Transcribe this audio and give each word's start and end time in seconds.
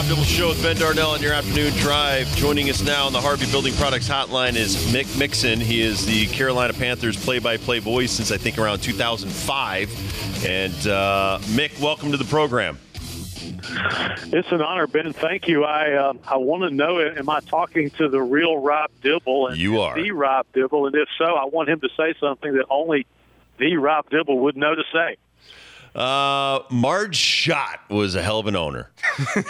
Rob 0.00 0.08
Dibble 0.08 0.22
Show 0.22 0.48
with 0.48 0.62
Ben 0.62 0.76
Darnell 0.76 1.10
on 1.10 1.20
your 1.20 1.34
afternoon 1.34 1.74
drive. 1.74 2.26
Joining 2.34 2.70
us 2.70 2.80
now 2.80 3.04
on 3.04 3.12
the 3.12 3.20
Harvey 3.20 3.44
Building 3.50 3.74
Products 3.74 4.08
Hotline 4.08 4.56
is 4.56 4.74
Mick 4.94 5.18
Mixon. 5.18 5.60
He 5.60 5.82
is 5.82 6.06
the 6.06 6.26
Carolina 6.28 6.72
Panthers 6.72 7.22
play-by-play 7.22 7.80
voice 7.80 8.10
since 8.10 8.32
I 8.32 8.38
think 8.38 8.56
around 8.56 8.78
2005. 8.78 10.46
And 10.46 10.86
uh, 10.86 11.38
Mick, 11.42 11.78
welcome 11.82 12.12
to 12.12 12.16
the 12.16 12.24
program. 12.24 12.78
It's 14.32 14.50
an 14.50 14.62
honor, 14.62 14.86
Ben. 14.86 15.12
Thank 15.12 15.48
you. 15.48 15.64
I 15.64 15.92
uh, 15.92 16.14
I 16.26 16.38
want 16.38 16.62
to 16.62 16.70
know: 16.70 16.98
Am 16.98 17.28
I 17.28 17.40
talking 17.40 17.90
to 17.90 18.08
the 18.08 18.22
real 18.22 18.56
Rob 18.56 18.90
Dibble? 19.02 19.48
And 19.48 19.58
You 19.58 19.82
are. 19.82 19.94
the 20.00 20.12
Rob 20.12 20.46
Dibble, 20.54 20.86
and 20.86 20.96
if 20.96 21.10
so, 21.18 21.26
I 21.26 21.44
want 21.44 21.68
him 21.68 21.78
to 21.80 21.90
say 21.94 22.14
something 22.18 22.54
that 22.54 22.64
only 22.70 23.06
the 23.58 23.76
Rob 23.76 24.08
Dibble 24.08 24.38
would 24.38 24.56
know 24.56 24.74
to 24.74 24.82
say. 24.94 25.18
Uh, 25.94 26.60
Marge 26.70 27.16
Schott 27.16 27.80
was 27.88 28.14
a 28.14 28.22
hell 28.22 28.38
of 28.38 28.46
an 28.46 28.56
owner. 28.56 28.90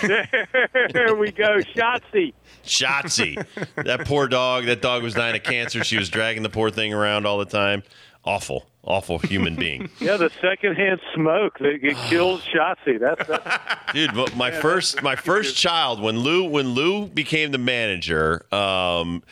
there 0.02 1.14
we 1.14 1.30
go, 1.32 1.58
Schottzie. 1.74 2.32
Schottzie. 2.64 3.44
that 3.76 4.06
poor 4.06 4.26
dog. 4.28 4.66
That 4.66 4.80
dog 4.82 5.02
was 5.02 5.14
dying 5.14 5.36
of 5.36 5.42
cancer. 5.42 5.84
She 5.84 5.96
was 5.96 6.08
dragging 6.08 6.42
the 6.42 6.48
poor 6.50 6.70
thing 6.70 6.94
around 6.94 7.26
all 7.26 7.38
the 7.38 7.44
time. 7.44 7.82
Awful, 8.24 8.66
awful 8.84 9.18
human 9.18 9.56
being. 9.56 9.88
Yeah, 9.98 10.16
the 10.18 10.30
secondhand 10.40 11.00
smoke 11.14 11.58
that 11.58 11.78
killed 12.08 12.42
Schottzie. 12.42 13.00
That's, 13.00 13.26
that's 13.26 13.92
Dude, 13.94 14.14
but 14.14 14.36
my 14.36 14.50
first 14.50 15.02
my 15.02 15.16
first 15.16 15.56
child 15.56 16.00
when 16.02 16.18
Lou 16.18 16.44
when 16.44 16.68
Lou 16.70 17.06
became 17.06 17.50
the 17.50 17.58
manager, 17.58 18.44
um, 18.54 19.22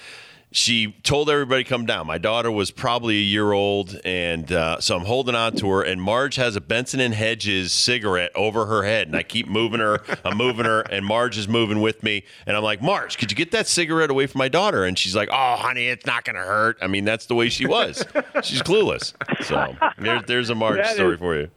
she 0.51 0.93
told 1.03 1.29
everybody 1.29 1.63
to 1.65 1.69
come 1.69 1.85
down. 1.85 2.07
My 2.07 2.17
daughter 2.19 2.51
was 2.51 2.71
probably 2.71 3.17
a 3.17 3.23
year 3.23 3.53
old, 3.53 4.01
and 4.05 4.51
uh, 4.51 4.81
so 4.81 4.97
I'm 4.97 5.05
holding 5.05 5.35
on 5.35 5.53
to 5.57 5.69
her. 5.71 5.83
And 5.83 6.01
Marge 6.01 6.37
has 6.37 6.57
a 6.57 6.61
Benson 6.61 7.01
and 7.01 7.13
Hedges 7.13 7.73
cigarette 7.73 8.33
over 8.35 8.65
her 8.67 8.83
head, 8.83 9.09
and 9.09 9.17
I 9.17 9.23
keep 9.23 9.47
moving 9.47 9.81
her. 9.81 10.01
I'm 10.25 10.39
moving 10.39 10.65
her, 10.65 10.81
and 10.81 11.05
Marge 11.05 11.37
is 11.37 11.49
moving 11.49 11.81
with 11.83 12.03
me. 12.03 12.25
And 12.47 12.57
I'm 12.57 12.63
like, 12.63 12.81
Marge, 12.81 13.19
could 13.19 13.31
you 13.31 13.37
get 13.37 13.51
that 13.51 13.67
cigarette 13.67 14.09
away 14.11 14.27
from 14.27 14.39
my 14.39 14.49
daughter? 14.49 14.85
And 14.85 14.99
she's 14.99 15.15
like, 15.15 15.29
Oh, 15.31 15.57
honey, 15.57 15.87
it's 15.89 16.07
not 16.07 16.25
going 16.25 16.37
to 16.37 16.43
hurt. 16.43 16.79
I 16.81 16.87
mean, 16.87 17.05
that's 17.05 17.27
the 17.27 17.35
way 17.35 17.51
she 17.51 17.67
was. 17.67 18.05
She's 18.43 18.63
clueless. 18.63 19.13
So 19.45 19.77
there, 19.99 20.23
there's 20.27 20.49
a 20.51 20.55
Marge 20.55 20.79
That 20.79 20.95
story 20.95 21.15
is- 21.15 21.19
for 21.21 21.37
you. 21.37 21.51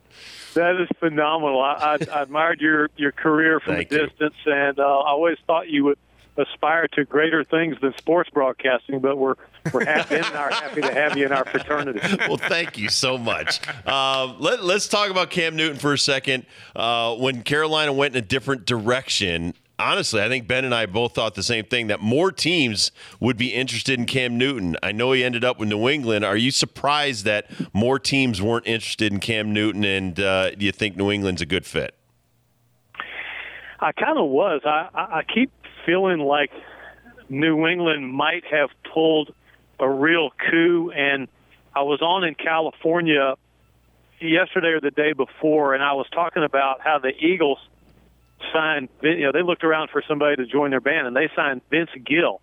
that 0.56 0.76
is 0.82 0.90
phenomenal. 1.00 1.62
I, 1.62 1.98
I, 2.12 2.18
I 2.20 2.22
admired 2.24 2.60
your 2.60 2.90
your 2.98 3.14
career 3.14 3.62
from 3.62 3.76
Thank 3.76 3.92
a 3.94 3.96
you. 3.96 4.08
distance, 4.08 4.36
and 4.46 4.78
uh, 4.80 4.84
I 4.84 5.12
always 5.12 5.38
thought 5.48 5.70
you 5.70 5.86
would 5.86 5.98
aspire 6.42 6.88
to 6.90 7.06
greater 7.06 7.44
things 7.44 7.78
than 7.82 7.94
sports 7.98 8.30
broadcasting. 8.30 9.00
But 9.00 9.18
we're 9.18 9.36
we're 9.74 9.86
happy 9.86 10.16
and 10.16 10.26
are 10.26 10.52
happy 10.52 10.82
to 10.82 10.94
have 10.94 11.18
you 11.18 11.26
in 11.26 11.32
our 11.32 11.46
fraternity. 11.46 12.00
well, 12.28 12.38
thank 12.38 12.78
you 12.78 12.90
so 12.90 13.18
much. 13.18 13.66
Um, 13.88 14.38
let, 14.40 14.64
let's 14.64 14.88
talk 14.88 15.10
about 15.10 15.30
Cam 15.30 15.56
Newton 15.56 15.78
for 15.78 15.94
a 15.94 15.98
second. 15.98 16.46
Uh, 16.76 17.16
when 17.16 17.44
Carolina 17.44 17.94
went 17.94 18.16
in 18.16 18.24
a 18.24 18.26
different 18.26 18.66
direction, 18.66 19.54
honestly, 19.82 20.22
I 20.22 20.30
think 20.30 20.48
Ben 20.48 20.66
and 20.66 20.74
I 20.74 20.86
both 20.86 21.14
thought 21.14 21.36
the 21.36 21.44
same 21.44 21.66
thing 21.66 21.88
that 21.88 22.00
more 22.00 22.32
teams 22.32 22.92
would 23.20 23.38
be 23.38 23.54
interested 23.54 24.00
in 24.00 24.06
Cam 24.06 24.38
Newton. 24.38 24.78
I 24.82 24.92
know 24.92 25.12
he 25.12 25.24
ended 25.24 25.44
up 25.44 25.60
with 25.60 25.70
New 25.70 25.90
England. 25.90 26.24
Are 26.24 26.38
you 26.38 26.52
surprised 26.52 27.26
that 27.26 27.48
more 27.74 28.00
teams 28.00 28.42
weren't 28.42 28.68
interested 28.68 29.12
in 29.12 29.20
Cam 29.20 29.54
Newton, 29.54 29.84
and 29.84 30.20
uh, 30.20 30.52
do 30.52 30.66
you 30.66 30.72
think 30.72 30.96
New 30.96 31.12
England's 31.12 31.42
a 31.42 31.46
good 31.46 31.66
fit? 31.66 31.96
I 33.82 33.92
kind 33.92 34.18
of 34.18 34.30
was. 34.30 34.62
I, 34.66 34.90
I 34.94 35.02
I 35.20 35.24
keep 35.24 35.52
feeling 35.86 36.20
like 36.20 36.52
New 37.30 37.68
England 37.68 38.14
might 38.14 38.44
have 38.46 38.70
pulled 38.94 39.34
a 39.80 39.90
real 39.90 40.30
coup, 40.50 40.92
and 40.92 41.28
I 41.76 41.82
was 41.82 42.02
on 42.02 42.24
in 42.24 42.36
California 42.36 43.36
yesterday 44.20 44.70
or 44.70 44.82
the 44.82 44.92
day 44.92 45.14
before, 45.14 45.74
and 45.74 45.84
I 45.84 45.94
was 45.94 46.06
talking 46.14 46.44
about 46.44 46.82
how 46.82 47.00
the 47.00 47.10
Eagles 47.10 47.58
signed. 48.54 48.90
You 49.02 49.22
know, 49.22 49.32
they 49.32 49.42
looked 49.42 49.64
around 49.64 49.90
for 49.90 50.04
somebody 50.08 50.36
to 50.36 50.46
join 50.46 50.70
their 50.70 50.82
band, 50.82 51.08
and 51.08 51.16
they 51.16 51.30
signed 51.36 51.62
Vince 51.72 51.90
Gill. 52.06 52.42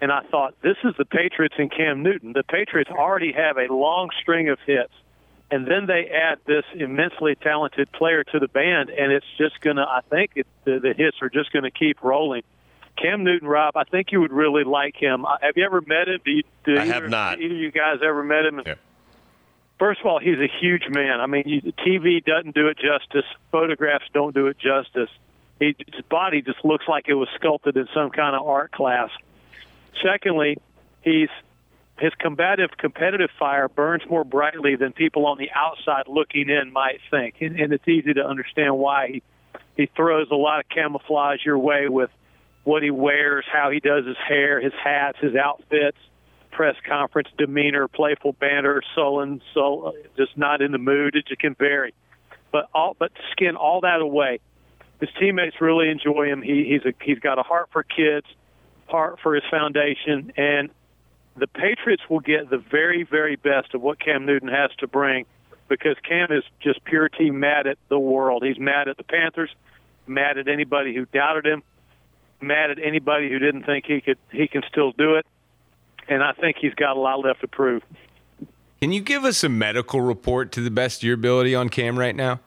And 0.00 0.12
I 0.12 0.22
thought, 0.30 0.54
this 0.62 0.76
is 0.84 0.94
the 0.96 1.04
Patriots 1.04 1.56
and 1.58 1.72
Cam 1.72 2.04
Newton. 2.04 2.32
The 2.32 2.44
Patriots 2.44 2.88
already 2.88 3.32
have 3.32 3.56
a 3.56 3.66
long 3.72 4.10
string 4.22 4.48
of 4.48 4.60
hits 4.64 4.92
and 5.50 5.66
then 5.66 5.86
they 5.86 6.10
add 6.10 6.38
this 6.46 6.64
immensely 6.74 7.34
talented 7.36 7.90
player 7.92 8.24
to 8.24 8.38
the 8.38 8.48
band, 8.48 8.90
and 8.90 9.12
it's 9.12 9.26
just 9.38 9.60
gonna. 9.60 9.82
I 9.82 10.00
think 10.08 10.32
it, 10.36 10.46
the, 10.64 10.78
the 10.78 10.94
hits 10.94 11.16
are 11.22 11.30
just 11.30 11.52
gonna 11.52 11.70
keep 11.70 12.02
rolling. 12.02 12.42
Cam 12.96 13.24
Newton, 13.24 13.48
Rob, 13.48 13.76
I 13.76 13.84
think 13.84 14.10
you 14.10 14.20
would 14.20 14.32
really 14.32 14.64
like 14.64 14.96
him. 14.96 15.24
Uh, 15.24 15.36
Have 15.40 15.56
you 15.56 15.64
ever 15.64 15.80
met 15.80 16.08
him? 16.08 16.20
Do 16.24 16.30
you, 16.32 16.42
do 16.64 16.78
I 16.78 16.84
have 16.84 17.08
not. 17.08 17.40
Either 17.40 17.54
of 17.54 17.60
you 17.60 17.70
guys 17.70 17.98
ever 18.04 18.24
met 18.24 18.44
him? 18.44 18.62
Yeah. 18.66 18.74
First 19.78 20.00
of 20.00 20.06
all, 20.06 20.18
he's 20.18 20.38
a 20.38 20.48
huge 20.60 20.82
man. 20.88 21.20
I 21.20 21.26
mean, 21.26 21.44
you, 21.46 21.60
TV 21.62 22.24
doesn't 22.24 22.54
do 22.54 22.66
it 22.66 22.78
justice. 22.78 23.24
Photographs 23.52 24.06
don't 24.12 24.34
do 24.34 24.48
it 24.48 24.58
justice. 24.58 25.10
He, 25.60 25.76
his 25.92 26.04
body 26.08 26.42
just 26.42 26.64
looks 26.64 26.86
like 26.88 27.08
it 27.08 27.14
was 27.14 27.28
sculpted 27.36 27.76
in 27.76 27.88
some 27.94 28.10
kind 28.10 28.34
of 28.34 28.46
art 28.46 28.72
class. 28.72 29.10
Secondly, 30.02 30.58
he's 31.02 31.28
his 31.98 32.12
combative, 32.18 32.70
competitive 32.78 33.30
fire 33.38 33.68
burns 33.68 34.02
more 34.08 34.24
brightly 34.24 34.76
than 34.76 34.92
people 34.92 35.26
on 35.26 35.38
the 35.38 35.50
outside 35.54 36.04
looking 36.06 36.48
in 36.48 36.72
might 36.72 37.00
think, 37.10 37.36
and, 37.40 37.58
and 37.58 37.72
it's 37.72 37.86
easy 37.88 38.14
to 38.14 38.24
understand 38.24 38.76
why 38.76 39.08
he 39.08 39.22
he 39.76 39.88
throws 39.94 40.26
a 40.32 40.34
lot 40.34 40.58
of 40.58 40.68
camouflage 40.68 41.44
your 41.44 41.58
way 41.58 41.88
with 41.88 42.10
what 42.64 42.82
he 42.82 42.90
wears, 42.90 43.44
how 43.50 43.70
he 43.70 43.78
does 43.78 44.04
his 44.04 44.16
hair, 44.16 44.60
his 44.60 44.72
hats, 44.82 45.16
his 45.20 45.36
outfits, 45.36 45.96
press 46.50 46.74
conference 46.84 47.28
demeanor, 47.38 47.86
playful 47.86 48.32
banter, 48.32 48.82
sullen, 48.94 49.40
so 49.54 49.94
just 50.16 50.36
not 50.36 50.60
in 50.60 50.72
the 50.72 50.78
mood. 50.78 51.14
It 51.14 51.38
can 51.38 51.54
vary, 51.54 51.94
but 52.50 52.68
all 52.74 52.96
but 52.98 53.12
skin 53.32 53.56
all 53.56 53.82
that 53.82 54.00
away. 54.00 54.40
His 55.00 55.10
teammates 55.20 55.60
really 55.60 55.88
enjoy 55.88 56.26
him. 56.26 56.42
He, 56.42 56.64
he's 56.68 56.84
a 56.84 56.92
he's 57.02 57.20
got 57.20 57.38
a 57.38 57.42
heart 57.42 57.68
for 57.72 57.84
kids, 57.84 58.26
heart 58.86 59.18
for 59.22 59.34
his 59.34 59.44
foundation, 59.48 60.32
and 60.36 60.70
the 61.38 61.46
Patriots 61.46 62.02
will 62.08 62.20
get 62.20 62.50
the 62.50 62.58
very, 62.58 63.02
very 63.04 63.36
best 63.36 63.74
of 63.74 63.80
what 63.80 63.98
Cam 64.00 64.26
Newton 64.26 64.48
has 64.48 64.70
to 64.78 64.86
bring 64.86 65.26
because 65.68 65.96
Cam 66.02 66.32
is 66.32 66.44
just 66.60 66.82
pure 66.84 67.08
team 67.08 67.40
mad 67.40 67.66
at 67.66 67.78
the 67.88 67.98
world. 67.98 68.42
He's 68.44 68.58
mad 68.58 68.88
at 68.88 68.96
the 68.96 69.04
Panthers, 69.04 69.50
mad 70.06 70.38
at 70.38 70.48
anybody 70.48 70.94
who 70.94 71.04
doubted 71.06 71.46
him, 71.46 71.62
mad 72.40 72.70
at 72.70 72.78
anybody 72.78 73.28
who 73.28 73.38
didn't 73.38 73.64
think 73.64 73.84
he 73.86 74.00
could 74.00 74.18
he 74.30 74.48
can 74.48 74.62
still 74.70 74.92
do 74.92 75.16
it. 75.16 75.26
And 76.08 76.22
I 76.22 76.32
think 76.32 76.56
he's 76.58 76.74
got 76.74 76.96
a 76.96 77.00
lot 77.00 77.20
left 77.20 77.42
to 77.42 77.48
prove. 77.48 77.82
Can 78.80 78.92
you 78.92 79.00
give 79.00 79.24
us 79.24 79.44
a 79.44 79.48
medical 79.48 80.00
report 80.00 80.52
to 80.52 80.60
the 80.60 80.70
best 80.70 81.00
of 81.00 81.02
your 81.04 81.14
ability 81.14 81.54
on 81.54 81.68
Cam 81.68 81.98
right 81.98 82.14
now? 82.16 82.40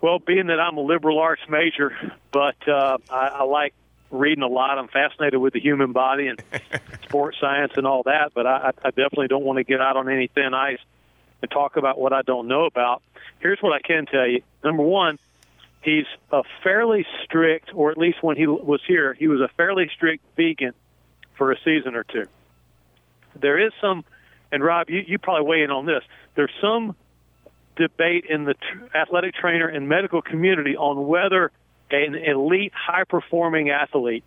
Well, 0.00 0.18
being 0.18 0.48
that 0.48 0.58
I'm 0.58 0.76
a 0.76 0.80
liberal 0.80 1.20
arts 1.20 1.42
major, 1.48 1.96
but 2.32 2.56
uh, 2.66 2.98
I, 3.08 3.28
I 3.28 3.42
like 3.44 3.72
reading 4.12 4.44
a 4.44 4.48
lot. 4.48 4.78
I'm 4.78 4.88
fascinated 4.88 5.40
with 5.40 5.54
the 5.54 5.60
human 5.60 5.92
body 5.92 6.28
and 6.28 6.42
sports 7.02 7.38
science 7.40 7.72
and 7.76 7.86
all 7.86 8.02
that, 8.04 8.32
but 8.34 8.46
I, 8.46 8.72
I 8.84 8.90
definitely 8.90 9.28
don't 9.28 9.44
want 9.44 9.56
to 9.56 9.64
get 9.64 9.80
out 9.80 9.96
on 9.96 10.08
any 10.08 10.28
thin 10.28 10.54
ice 10.54 10.78
and 11.40 11.50
talk 11.50 11.76
about 11.76 11.98
what 11.98 12.12
I 12.12 12.22
don't 12.22 12.46
know 12.46 12.66
about. 12.66 13.02
Here's 13.40 13.60
what 13.60 13.72
I 13.72 13.80
can 13.80 14.06
tell 14.06 14.26
you. 14.26 14.42
Number 14.62 14.82
one, 14.82 15.18
he's 15.82 16.06
a 16.30 16.42
fairly 16.62 17.06
strict, 17.24 17.70
or 17.74 17.90
at 17.90 17.98
least 17.98 18.22
when 18.22 18.36
he 18.36 18.46
was 18.46 18.80
here, 18.86 19.14
he 19.14 19.26
was 19.28 19.40
a 19.40 19.48
fairly 19.56 19.90
strict 19.94 20.22
vegan 20.36 20.74
for 21.34 21.50
a 21.50 21.56
season 21.64 21.96
or 21.96 22.04
two. 22.04 22.26
There 23.34 23.58
is 23.58 23.72
some, 23.80 24.04
and 24.52 24.62
Rob, 24.62 24.90
you, 24.90 25.02
you 25.06 25.18
probably 25.18 25.48
weigh 25.48 25.62
in 25.62 25.70
on 25.70 25.86
this. 25.86 26.04
There's 26.34 26.52
some 26.60 26.94
debate 27.76 28.26
in 28.28 28.44
the 28.44 28.54
tr- 28.54 28.96
athletic 28.96 29.34
trainer 29.34 29.66
and 29.66 29.88
medical 29.88 30.22
community 30.22 30.76
on 30.76 31.06
whether 31.06 31.50
an 31.92 32.14
elite, 32.14 32.72
high 32.74 33.04
performing 33.04 33.70
athlete 33.70 34.24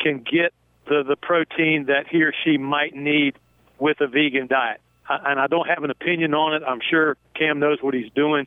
can 0.00 0.18
get 0.18 0.52
the, 0.86 1.02
the 1.06 1.16
protein 1.16 1.86
that 1.86 2.06
he 2.08 2.22
or 2.22 2.32
she 2.44 2.58
might 2.58 2.94
need 2.94 3.38
with 3.78 4.00
a 4.00 4.06
vegan 4.06 4.46
diet. 4.46 4.80
And 5.08 5.38
I 5.38 5.46
don't 5.46 5.68
have 5.68 5.84
an 5.84 5.90
opinion 5.90 6.34
on 6.34 6.54
it. 6.54 6.62
I'm 6.66 6.80
sure 6.88 7.16
Cam 7.34 7.58
knows 7.58 7.78
what 7.82 7.94
he's 7.94 8.10
doing, 8.14 8.46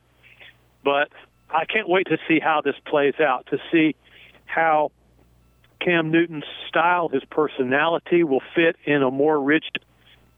but 0.84 1.10
I 1.50 1.66
can't 1.66 1.88
wait 1.88 2.08
to 2.08 2.18
see 2.28 2.40
how 2.40 2.62
this 2.62 2.76
plays 2.86 3.20
out, 3.20 3.48
to 3.52 3.60
see 3.72 3.96
how 4.46 4.92
Cam 5.80 6.12
Newton's 6.12 6.46
style, 6.68 7.10
his 7.10 7.24
personality 7.26 8.24
will 8.24 8.42
fit 8.56 8.76
in 8.86 9.04
a 9.04 9.12
more 9.12 9.40
rigid 9.40 9.80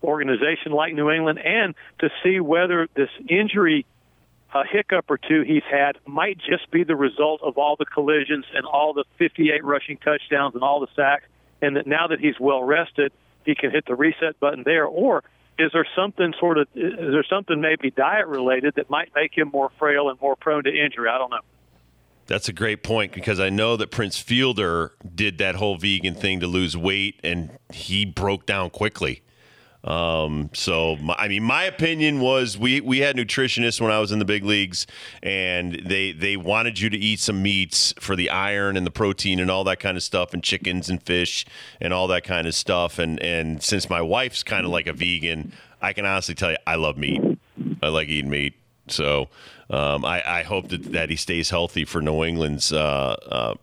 organization 0.04 0.72
like 0.72 0.94
New 0.94 1.10
England 1.10 1.40
and 1.40 1.76
to 2.00 2.10
see 2.24 2.40
whether 2.40 2.88
this 2.96 3.10
injury 3.30 3.86
a 4.54 4.64
hiccup 4.66 5.06
or 5.10 5.18
two 5.18 5.44
he's 5.44 5.64
had 5.70 5.98
might 6.06 6.38
just 6.38 6.70
be 6.72 6.84
the 6.84 6.96
result 6.96 7.42
of 7.44 7.58
all 7.58 7.76
the 7.78 7.86
collisions 7.86 8.46
and 8.54 8.66
all 8.66 8.94
the 8.94 9.04
58 9.18 9.64
rushing 9.64 9.98
touchdowns 9.98 10.56
and 10.56 10.64
all 10.64 10.80
the 10.80 10.88
sacks, 10.96 11.26
and 11.62 11.76
that 11.76 11.86
now 11.86 12.08
that 12.08 12.20
he's 12.20 12.40
well 12.40 12.64
rested, 12.64 13.12
he 13.46 13.56
can 13.56 13.72
hit 13.72 13.86
the 13.86 13.96
reset 13.96 14.40
button 14.40 14.64
there. 14.64 14.86
Or 14.86 15.24
is 15.58 15.72
there 15.74 15.86
something 15.96 16.34
sort 16.40 16.58
of 16.58 16.68
is 16.74 16.94
there 16.98 17.26
something 17.30 17.62
maybe 17.62 17.92
diet 17.92 18.28
related 18.28 18.76
that 18.76 18.90
might 18.90 19.12
make 19.16 19.38
him 19.38 19.50
more 19.52 19.70
frail 19.78 20.10
and 20.10 20.20
more 20.22 20.36
prone 20.36 20.64
to 20.64 20.70
injury? 20.70 21.10
I 21.10 21.18
don't 21.18 21.30
know. 21.30 21.42
That's 22.26 22.48
a 22.48 22.54
great 22.54 22.84
point 22.84 23.12
because 23.12 23.40
I 23.40 23.50
know 23.50 23.76
that 23.78 23.90
Prince 23.90 24.20
Fielder 24.20 24.94
did 25.16 25.40
that 25.40 25.56
whole 25.56 25.78
vegan 25.78 26.14
thing 26.14 26.40
to 26.42 26.48
lose 26.48 26.78
weight 26.78 27.20
and 27.24 27.58
he 27.74 28.06
broke 28.06 28.46
down 28.46 28.70
quickly. 28.70 29.24
Um, 29.84 30.50
so 30.54 30.98
my, 30.98 31.16
I 31.18 31.28
mean, 31.30 31.44
my 31.44 31.64
opinion 31.64 32.20
was 32.20 32.58
we 32.58 32.82
we 32.82 33.00
had 33.00 33.16
nutritionists 33.16 33.80
when 33.80 33.92
I 33.92 34.00
was 34.00 34.12
in 34.12 34.20
the 34.20 34.26
big 34.26 34.44
leagues, 34.44 34.86
and 35.24 35.82
they 35.86 36.12
they 36.12 36.36
wanted 36.36 36.80
you 36.80 36.90
to 36.90 36.98
eat 36.98 37.20
some 37.20 37.42
meats 37.42 37.94
for 38.00 38.16
the 38.16 38.30
iron 38.30 38.76
and 38.76 38.86
the 38.86 38.92
protein 38.92 39.40
and 39.40 39.50
all 39.50 39.64
that 39.66 39.80
kind 39.80 39.96
of 39.96 40.04
stuff, 40.04 40.34
and 40.34 40.44
chickens 40.44 40.90
and 40.90 41.02
fish 41.02 41.46
and 41.80 41.94
all 41.94 42.08
that 42.08 42.24
kind 42.24 42.48
of 42.48 42.56
stuff. 42.56 43.00
And 43.00 43.22
and 43.22 43.64
since 43.64 43.90
my 43.90 44.02
wife's 44.02 44.44
kind 44.44 44.66
of 44.66 44.72
like 44.72 44.88
a 44.88 44.94
vegan, 44.94 45.54
I 45.82 45.94
can 45.94 46.06
honestly 46.06 46.36
tell 46.36 46.52
you 46.52 46.58
I 46.68 46.76
love 46.76 46.98
meat. 46.98 47.22
I 47.82 47.88
like 47.88 48.10
eating 48.10 48.30
meat. 48.30 48.56
So 48.88 49.30
um, 49.70 50.04
I, 50.04 50.40
I 50.40 50.44
hope 50.44 50.70
that, 50.70 50.92
that 50.92 51.10
he 51.10 51.16
stays 51.16 51.50
healthy 51.50 51.86
for 51.86 52.02
New 52.02 52.24
England's 52.24 52.74
uh, 52.74 53.16
uh, 53.30 53.54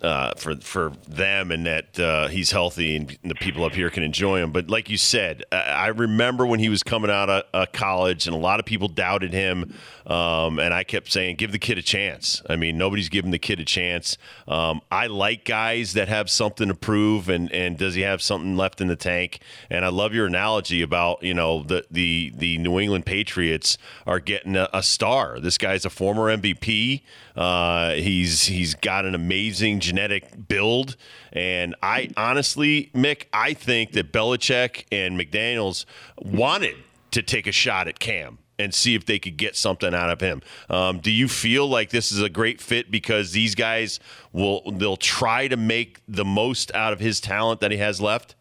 uh, 0.00 0.32
for 0.36 0.56
for 0.56 0.92
them 1.08 1.50
and 1.50 1.66
that 1.66 1.98
uh, 1.98 2.28
he's 2.28 2.50
healthy 2.50 2.96
and 2.96 3.18
the 3.24 3.34
people 3.34 3.64
up 3.64 3.74
here 3.74 3.90
can 3.90 4.02
enjoy 4.02 4.40
him. 4.40 4.52
But 4.52 4.68
like 4.68 4.88
you 4.90 4.96
said, 4.96 5.44
I 5.52 5.88
remember 5.88 6.46
when 6.46 6.60
he 6.60 6.68
was 6.68 6.82
coming 6.82 7.10
out 7.10 7.28
of, 7.28 7.44
of 7.52 7.72
college 7.72 8.26
and 8.26 8.34
a 8.34 8.38
lot 8.38 8.60
of 8.60 8.66
people 8.66 8.88
doubted 8.88 9.32
him, 9.32 9.74
um, 10.06 10.58
and 10.58 10.74
I 10.74 10.84
kept 10.84 11.12
saying, 11.12 11.36
"Give 11.36 11.52
the 11.52 11.58
kid 11.58 11.78
a 11.78 11.82
chance." 11.82 12.42
I 12.48 12.56
mean, 12.56 12.76
nobody's 12.76 13.08
giving 13.08 13.30
the 13.30 13.38
kid 13.38 13.60
a 13.60 13.64
chance. 13.64 14.18
Um, 14.48 14.80
I 14.90 15.06
like 15.06 15.44
guys 15.44 15.92
that 15.94 16.08
have 16.08 16.28
something 16.30 16.68
to 16.68 16.74
prove, 16.74 17.28
and 17.28 17.50
and 17.52 17.78
does 17.78 17.94
he 17.94 18.02
have 18.02 18.22
something 18.22 18.56
left 18.56 18.80
in 18.80 18.88
the 18.88 18.96
tank? 18.96 19.40
And 19.70 19.84
I 19.84 19.88
love 19.88 20.14
your 20.14 20.26
analogy 20.26 20.82
about 20.82 21.22
you 21.22 21.34
know 21.34 21.62
the 21.62 21.84
the 21.90 22.32
the 22.34 22.58
New 22.58 22.78
England 22.78 23.06
Patriots 23.06 23.78
are 24.06 24.20
getting 24.20 24.56
a, 24.56 24.68
a 24.72 24.82
star. 24.82 25.38
This 25.40 25.58
guy's 25.58 25.84
a 25.84 25.90
former 25.90 26.36
MVP. 26.36 27.02
Uh, 27.36 27.92
he's 27.92 28.44
he's 28.44 28.74
got 28.74 29.04
an 29.04 29.14
amazing 29.14 29.80
genetic 29.80 30.48
build, 30.48 30.96
and 31.32 31.74
I 31.82 32.10
honestly, 32.16 32.90
Mick, 32.94 33.24
I 33.32 33.54
think 33.54 33.92
that 33.92 34.12
Belichick 34.12 34.84
and 34.92 35.18
McDaniels 35.18 35.84
wanted 36.18 36.76
to 37.12 37.22
take 37.22 37.46
a 37.46 37.52
shot 37.52 37.88
at 37.88 37.98
Cam 37.98 38.38
and 38.58 38.74
see 38.74 38.94
if 38.94 39.06
they 39.06 39.18
could 39.18 39.36
get 39.36 39.56
something 39.56 39.94
out 39.94 40.10
of 40.10 40.20
him. 40.20 40.42
Um, 40.68 40.98
do 40.98 41.10
you 41.10 41.26
feel 41.28 41.66
like 41.66 41.90
this 41.90 42.12
is 42.12 42.20
a 42.20 42.28
great 42.28 42.60
fit 42.60 42.90
because 42.90 43.32
these 43.32 43.54
guys 43.54 43.98
will 44.32 44.62
they'll 44.72 44.96
try 44.96 45.48
to 45.48 45.56
make 45.56 46.00
the 46.06 46.24
most 46.24 46.74
out 46.74 46.92
of 46.92 47.00
his 47.00 47.20
talent 47.20 47.60
that 47.60 47.70
he 47.70 47.78
has 47.78 48.00
left? 48.00 48.34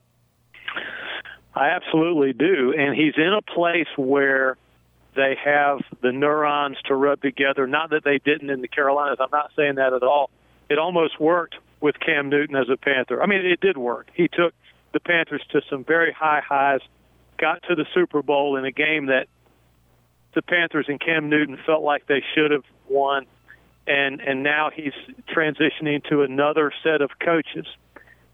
I 1.54 1.70
absolutely 1.70 2.34
do, 2.34 2.74
and 2.78 2.96
he's 2.96 3.14
in 3.18 3.34
a 3.34 3.42
place 3.42 3.88
where 3.98 4.58
they 5.16 5.36
have 5.44 5.80
the 6.02 6.12
neurons 6.12 6.78
to 6.86 6.96
rub 6.96 7.22
together. 7.22 7.68
Not 7.68 7.90
that 7.90 8.04
they 8.04 8.20
didn't 8.20 8.50
in 8.50 8.62
the 8.62 8.68
Carolinas. 8.68 9.18
I'm 9.20 9.30
not 9.32 9.52
saying 9.56 9.76
that 9.76 9.94
at 9.94 10.04
all. 10.04 10.30
It 10.70 10.78
almost 10.78 11.20
worked 11.20 11.56
with 11.82 12.00
Cam 12.00 12.30
Newton 12.30 12.56
as 12.56 12.70
a 12.70 12.78
Panther. 12.78 13.22
I 13.22 13.26
mean, 13.26 13.46
it 13.46 13.60
did 13.60 13.78
work. 13.78 14.08
He 14.14 14.28
took 14.28 14.54
the 14.94 15.00
Panthers 15.00 15.42
to 15.52 15.62
some 15.70 15.84
very 15.84 16.12
high 16.14 16.42
highs, 16.48 16.82
got 17.38 17.64
to 17.64 17.76
the 17.76 17.86
Super 17.94 18.22
Bowl 18.22 18.56
in 18.58 18.66
a 18.66 18.72
game 18.72 19.08
that 19.08 19.28
the 20.34 20.42
Panthers 20.42 20.86
and 20.88 21.00
Cam 21.00 21.30
Newton 21.30 21.58
felt 21.66 21.84
like 21.84 22.08
they 22.08 22.24
should 22.34 22.52
have 22.52 22.64
won, 22.88 23.26
and 23.88 24.22
and 24.22 24.44
now 24.44 24.70
he's 24.74 24.94
transitioning 25.28 26.04
to 26.10 26.22
another 26.22 26.72
set 26.84 27.02
of 27.02 27.12
coaches. 27.20 27.66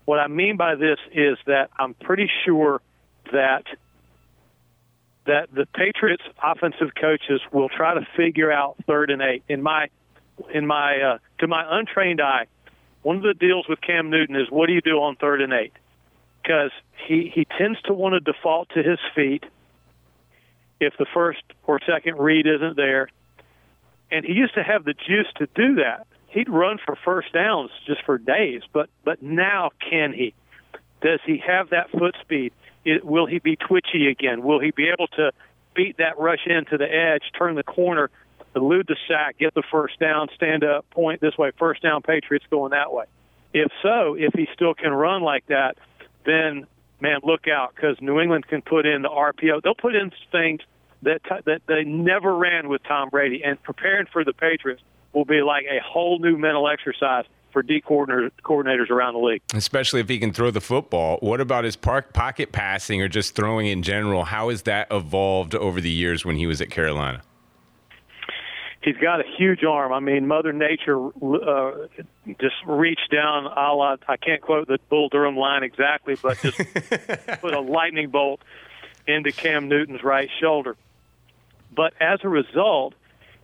What 0.06 0.20
I 0.20 0.28
mean 0.28 0.58
by 0.58 0.76
this 0.76 1.00
is 1.12 1.38
that 1.48 1.70
I'm 1.78 1.94
pretty 1.94 2.30
sure 2.46 2.82
that 3.32 3.64
that 5.28 5.50
the 5.54 5.66
Patriots 5.76 6.24
offensive 6.42 6.96
coaches 7.00 7.42
will 7.52 7.70
try 7.70 7.94
to 7.94 8.08
figure 8.16 8.52
out 8.52 8.76
third 8.88 9.12
and 9.12 9.22
eight. 9.22 9.44
In 9.48 9.62
my 9.62 9.90
in 10.54 10.66
my 10.66 10.98
uh, 10.98 11.18
to 11.40 11.48
my 11.48 11.64
untrained 11.80 12.22
eye, 12.22 12.48
one 13.04 13.18
of 13.18 13.24
the 13.24 13.34
deals 13.34 13.68
with 13.70 13.80
Cam 13.82 14.10
Newton 14.10 14.36
is 14.36 14.48
what 14.50 14.68
do 14.68 14.74
you 14.74 14.82
do 14.82 14.98
on 15.02 15.16
third 15.16 15.42
and 15.42 15.54
eight? 15.54 15.74
Because 16.42 16.72
he 17.08 17.32
he 17.34 17.46
tends 17.58 17.82
to 17.84 17.94
want 17.94 18.14
to 18.14 18.20
default 18.20 18.70
to 18.70 18.82
his 18.82 19.00
feet 19.16 19.44
if 20.80 20.94
the 20.98 21.06
first 21.14 21.42
or 21.66 21.80
second 21.86 22.18
read 22.18 22.46
isn't 22.48 22.76
there, 22.76 23.10
and 24.12 24.26
he 24.26 24.34
used 24.34 24.56
to 24.56 24.64
have 24.64 24.86
the 24.86 24.94
juice 24.94 25.28
to 25.38 25.48
do 25.56 25.76
that. 25.76 26.08
He'd 26.30 26.50
run 26.50 26.78
for 26.86 26.96
first 27.04 27.34
downs 27.34 27.72
just 27.86 28.04
for 28.06 28.18
days, 28.18 28.62
but 28.72 28.90
but 29.04 29.22
now 29.22 29.72
can 29.90 30.14
he? 30.14 30.34
Does 31.02 31.20
he 31.26 31.42
have 31.46 31.70
that 31.72 31.92
foot 31.92 32.16
speed? 32.22 32.54
It, 32.88 33.04
will 33.04 33.26
he 33.26 33.40
be 33.40 33.58
twitchy 33.58 34.08
again? 34.08 34.44
Will 34.44 34.62
he 34.62 34.72
be 34.72 34.88
able 34.88 35.08
to 35.18 35.34
beat 35.76 35.98
that 35.98 36.18
rush 36.18 36.46
into 36.46 36.78
the 36.78 36.86
edge, 36.86 37.24
turn 37.38 37.56
the 37.56 37.64
corner, 37.64 38.10
elude 38.56 38.88
the 38.88 38.96
sack, 39.10 39.38
get 39.38 39.54
the 39.54 39.64
first 39.70 40.00
down, 40.00 40.30
stand 40.34 40.64
up, 40.64 40.90
point 40.92 41.20
this 41.20 41.38
way, 41.38 41.52
first 41.60 41.84
down, 41.84 42.02
Patriots 42.02 42.46
going 42.50 42.72
that 42.72 42.94
way? 42.94 43.04
If 43.54 43.72
so, 43.84 44.16
if 44.16 44.34
he 44.34 44.48
still 44.54 44.74
can 44.74 44.92
run 44.92 45.22
like 45.22 45.46
that, 45.48 45.76
then 46.26 46.66
man, 47.02 47.20
look 47.24 47.50
out 47.50 47.76
because 47.76 47.98
New 48.00 48.22
England 48.22 48.48
can 48.48 48.62
put 48.62 48.86
in 48.86 49.02
the 49.02 49.10
RPO. 49.10 49.64
They'll 49.64 49.76
put 49.76 49.94
in 49.94 50.12
things 50.32 50.62
that 51.02 51.22
that 51.46 51.64
they 51.68 51.84
never 51.84 52.34
ran 52.34 52.70
with 52.70 52.84
Tom 52.84 53.10
Brady, 53.10 53.44
and 53.44 53.62
preparing 53.62 54.08
for 54.08 54.24
the 54.24 54.34
Patriots 54.34 54.82
will 55.12 55.26
be 55.26 55.42
like 55.42 55.66
a 55.66 55.80
whole 55.84 56.20
new 56.20 56.38
mental 56.38 56.70
exercise 56.70 57.26
for 57.58 57.64
D 57.64 57.82
coordinators 57.82 58.92
around 58.92 59.16
the 59.16 59.20
league. 59.20 59.42
Especially 59.52 60.00
if 60.00 60.08
he 60.08 60.20
can 60.20 60.32
throw 60.32 60.52
the 60.52 60.62
football. 60.62 61.18
What 61.22 61.42
about 61.42 61.64
his 61.64 61.76
park 61.76 62.14
pocket 62.14 62.52
passing 62.52 63.02
or 63.02 63.08
just 63.08 63.34
throwing 63.34 63.66
in 63.66 63.82
general? 63.82 64.26
How 64.26 64.50
has 64.50 64.62
that 64.64 64.86
evolved 64.92 65.56
over 65.56 65.82
the 65.82 65.90
years 65.90 66.24
when 66.24 66.36
he 66.36 66.46
was 66.46 66.62
at 66.62 66.70
Carolina? 66.70 67.24
He's 68.84 68.98
got 68.98 69.22
a 69.22 69.24
huge 69.40 69.64
arm. 69.64 69.92
I 69.92 70.00
mean, 70.00 70.28
Mother 70.28 70.54
Nature 70.54 71.08
uh, 71.08 71.88
just 72.40 72.58
reached 72.68 73.10
down 73.12 73.46
a 73.46 73.74
la, 73.74 73.96
I 74.08 74.18
can't 74.18 74.40
quote 74.40 74.68
the 74.68 74.78
Bull 74.88 75.10
Durham 75.10 75.36
line 75.36 75.64
exactly, 75.64 76.16
but 76.22 76.38
just 76.40 76.58
put 77.42 77.56
a 77.56 77.60
lightning 77.60 78.12
bolt 78.12 78.40
into 79.08 79.32
Cam 79.32 79.68
Newton's 79.68 80.04
right 80.04 80.30
shoulder. 80.40 80.76
But 81.76 81.94
as 82.00 82.20
a 82.22 82.30
result, 82.30 82.94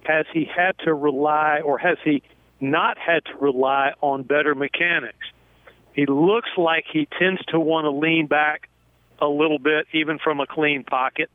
has 0.03 0.27
he 0.31 0.45
had 0.45 0.77
to 0.85 0.93
rely 0.93 1.61
or 1.65 1.79
has 1.79 1.97
he 2.03 2.21
not 2.63 2.97
had 2.97 3.25
to 3.25 3.37
rely 3.39 3.91
on 4.01 4.23
better 4.23 4.55
mechanics. 4.55 5.27
He 5.93 6.05
looks 6.07 6.49
like 6.57 6.85
he 6.91 7.07
tends 7.19 7.43
to 7.45 7.59
want 7.59 7.85
to 7.85 7.91
lean 7.91 8.27
back 8.27 8.69
a 9.19 9.27
little 9.27 9.59
bit, 9.59 9.85
even 9.93 10.17
from 10.17 10.39
a 10.39 10.47
clean 10.47 10.83
pocket. 10.83 11.29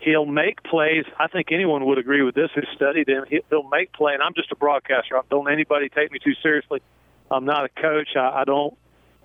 He'll 0.00 0.26
make 0.26 0.62
plays. 0.62 1.04
I 1.18 1.28
think 1.28 1.52
anyone 1.52 1.84
would 1.86 1.98
agree 1.98 2.22
with 2.22 2.34
this 2.34 2.50
who 2.54 2.62
studied 2.74 3.08
him. 3.08 3.24
He'll 3.28 3.68
make 3.68 3.92
play, 3.92 4.12
and 4.14 4.22
I'm 4.22 4.34
just 4.34 4.50
a 4.52 4.56
broadcaster. 4.56 5.18
Don't 5.30 5.50
anybody 5.50 5.88
take 5.88 6.10
me 6.10 6.18
too 6.18 6.34
seriously. 6.42 6.82
I'm 7.30 7.44
not 7.44 7.64
a 7.64 7.68
coach. 7.80 8.08
I, 8.16 8.40
I 8.40 8.44
don't. 8.44 8.76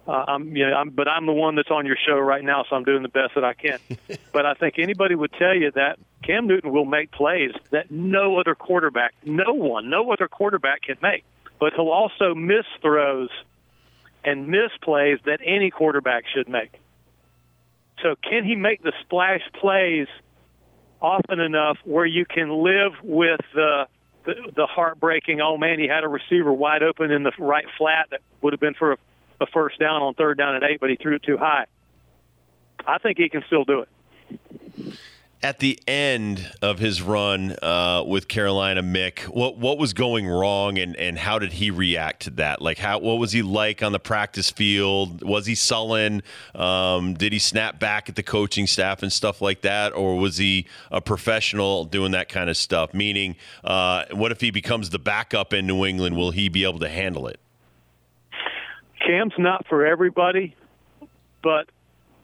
Uh, 0.10 0.26
I'm, 0.28 0.56
you 0.56 0.68
know, 0.68 0.74
I'm, 0.74 0.90
but 0.90 1.08
I'm 1.08 1.28
the 1.28 1.34
one 1.34 1.56
that's 1.56 1.70
on 1.70 1.86
your 1.86 1.96
show 1.96 2.18
right 2.18 2.44
now, 2.44 2.66
so 2.68 2.76
I'm 2.76 2.84
doing 2.84 3.04
the 3.04 3.10
best 3.10 3.36
that 3.36 3.44
I 3.44 3.54
can. 3.54 3.78
but 4.34 4.44
I 4.44 4.56
think 4.56 4.80
anybody 4.80 5.14
would 5.14 5.32
tell 5.34 5.56
you 5.56 5.70
that 5.76 6.00
Cam 6.24 6.48
Newton 6.48 6.72
will 6.72 6.86
make 6.86 7.12
plays 7.12 7.52
that 7.70 7.92
no 7.92 8.40
other 8.40 8.56
quarterback, 8.56 9.14
no 9.24 9.54
one, 9.54 9.92
no 9.92 10.12
other 10.12 10.28
quarterback 10.28 10.82
can 10.82 10.96
make. 11.04 11.26
But 11.60 11.74
he'll 11.76 11.90
also 11.90 12.34
miss 12.34 12.66
throws 12.82 13.30
and 14.24 14.48
miss 14.48 14.72
plays 14.82 15.20
that 15.26 15.42
any 15.46 15.70
quarterback 15.70 16.24
should 16.34 16.50
make. 16.50 16.74
So 18.02 18.16
can 18.28 18.44
he 18.46 18.56
make 18.56 18.82
the 18.82 18.94
splash 19.02 19.42
plays 19.62 20.08
often 21.00 21.40
enough 21.40 21.78
where 21.84 22.06
you 22.06 22.26
can 22.26 22.50
live 22.50 22.94
with 23.04 23.42
the 23.54 23.86
the, 24.26 24.34
the 24.56 24.66
heartbreaking? 24.66 25.40
Oh 25.40 25.56
man, 25.58 25.78
he 25.78 25.88
had 25.88 26.04
a 26.04 26.08
receiver 26.08 26.52
wide 26.52 26.82
open 26.82 27.12
in 27.12 27.22
the 27.22 27.32
right 27.38 27.66
flat 27.78 28.08
that 28.10 28.22
would 28.42 28.54
have 28.54 28.60
been 28.60 28.74
for 28.74 28.94
a, 28.94 28.98
a 29.42 29.48
first 29.48 29.80
down 29.80 30.02
on 30.02 30.14
third 30.14 30.38
down 30.38 30.56
and 30.56 30.64
eight, 30.64 30.80
but 30.80 30.90
he 30.90 30.96
threw 30.96 31.16
it 31.16 31.24
too 31.24 31.38
high. 31.38 31.66
I 32.86 32.98
think 32.98 33.18
he 33.18 33.30
can 33.30 33.44
still 33.48 33.66
do 33.66 33.82
it 33.82 33.90
at 35.42 35.60
the 35.60 35.80
end 35.88 36.52
of 36.62 36.80
his 36.80 37.02
run 37.02 37.56
uh, 37.62 38.04
with 38.06 38.28
Carolina, 38.28 38.84
Mick, 38.84 39.22
what 39.22 39.58
what 39.58 39.78
was 39.78 39.94
going 39.94 40.28
wrong, 40.28 40.78
and, 40.78 40.96
and 40.98 41.18
how 41.18 41.40
did 41.40 41.54
he 41.54 41.72
react 41.72 42.24
to 42.24 42.30
that? 42.32 42.62
Like, 42.62 42.78
how 42.78 43.00
what 43.00 43.20
was 43.20 43.32
he 43.32 43.42
like 43.42 43.82
on 43.82 43.92
the 43.94 44.00
practice 44.00 44.50
field? 44.50 45.24
Was 45.24 45.46
he 45.46 45.56
sullen? 45.56 46.24
Um, 46.54 47.14
did 47.14 47.32
he 47.32 47.40
snap 47.40 47.80
back 47.80 48.10
at 48.10 48.16
the 48.16 48.24
coaching 48.24 48.68
staff 48.68 49.02
and 49.02 49.12
stuff 49.12 49.42
like 49.42 49.62
that, 49.62 49.94
or 49.94 50.18
was 50.18 50.38
he 50.38 50.68
a 50.92 51.00
professional 51.00 51.86
doing 51.86 52.12
that 52.12 52.28
kind 52.28 52.50
of 52.50 52.58
stuff? 52.58 52.94
Meaning, 52.94 53.36
uh, 53.64 54.06
what 54.12 54.32
if 54.32 54.42
he 54.42 54.52
becomes 54.52 54.90
the 54.90 55.00
backup 55.00 55.54
in 55.54 55.66
New 55.66 55.86
England? 55.86 56.18
Will 56.18 56.32
he 56.32 56.50
be 56.50 56.66
able 56.66 56.80
to 56.80 56.90
handle 56.90 57.28
it? 57.28 57.40
Cam's 59.00 59.34
not 59.38 59.66
for 59.68 59.86
everybody, 59.86 60.56
but 61.42 61.70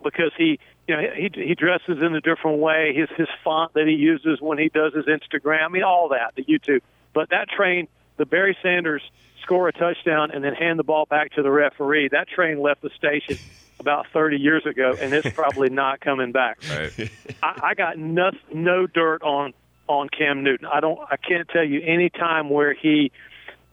because 0.04 0.32
he 0.38 0.60
you 0.88 0.96
know, 0.96 1.02
he 1.16 1.30
he 1.34 1.56
dresses 1.56 1.98
in 2.02 2.16
a 2.16 2.22
different 2.22 2.60
way. 2.60 2.94
His 2.96 3.10
his 3.18 3.28
font 3.44 3.74
that 3.74 3.88
he 3.88 3.94
uses 3.94 4.40
when 4.40 4.58
he 4.58 4.70
does 4.70 4.94
his 4.94 5.06
Instagram. 5.06 5.66
I 5.66 5.68
mean, 5.70 5.84
all 5.84 6.10
that 6.10 6.34
the 6.36 6.44
YouTube. 6.44 6.82
But 7.14 7.30
that 7.30 7.50
train, 7.50 7.88
the 8.18 8.26
Barry 8.26 8.56
Sanders 8.62 9.02
score 9.42 9.68
a 9.68 9.72
touchdown 9.72 10.32
and 10.32 10.44
then 10.44 10.54
hand 10.54 10.78
the 10.78 10.84
ball 10.84 11.06
back 11.06 11.34
to 11.34 11.42
the 11.42 11.52
referee. 11.52 12.10
That 12.10 12.28
train 12.28 12.62
left 12.62 12.82
the 12.82 12.90
station 12.98 13.38
about 13.80 14.08
30 14.14 14.38
years 14.38 14.66
ago, 14.66 14.96
and 15.00 15.14
it's 15.14 15.30
probably 15.36 15.70
not 15.72 16.02
coming 16.02 16.32
back. 16.32 16.60
Right. 16.70 17.12
I, 17.42 17.70
I 17.70 17.74
got 17.74 17.98
no 17.98 18.32
no 18.54 18.86
dirt 18.86 19.24
on 19.24 19.54
on 19.88 20.10
Cam 20.10 20.44
Newton. 20.44 20.68
I 20.72 20.82
don't. 20.82 21.00
I 21.10 21.18
can't 21.18 21.48
tell 21.50 21.64
you 21.64 21.82
any 21.84 22.10
time 22.10 22.50
where 22.50 22.74
he 22.74 23.12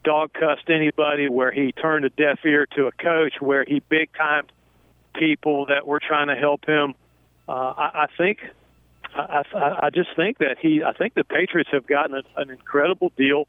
dog 0.04 0.32
cussed 0.32 0.68
anybody, 0.68 1.28
where 1.28 1.52
he 1.52 1.72
turned 1.72 2.04
a 2.04 2.10
deaf 2.10 2.40
ear 2.44 2.66
to 2.76 2.86
a 2.86 2.92
coach, 2.92 3.34
where 3.40 3.64
he 3.66 3.80
big 3.88 4.10
timed 4.16 4.50
people 5.14 5.66
that 5.66 5.86
were 5.86 6.00
trying 6.00 6.28
to 6.28 6.34
help 6.36 6.66
him. 6.66 6.94
Uh, 7.48 7.52
I, 7.52 7.90
I 7.94 8.06
think. 8.16 8.38
I, 9.14 9.42
I, 9.82 9.90
just 9.90 10.08
think 10.16 10.38
that 10.38 10.56
he. 10.58 10.82
I 10.82 10.92
think 10.94 11.12
the 11.12 11.24
Patriots 11.24 11.68
have 11.72 11.86
gotten 11.86 12.16
a, 12.16 12.40
an 12.40 12.48
incredible 12.48 13.12
deal. 13.16 13.46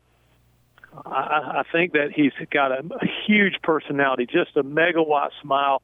I, 1.05 1.61
I 1.61 1.63
think 1.71 1.93
that 1.93 2.11
he's 2.13 2.33
got 2.51 2.71
a, 2.71 2.79
a 2.79 3.07
huge 3.25 3.55
personality, 3.63 4.25
just 4.25 4.57
a 4.57 4.63
megawatt 4.63 5.29
smile. 5.41 5.81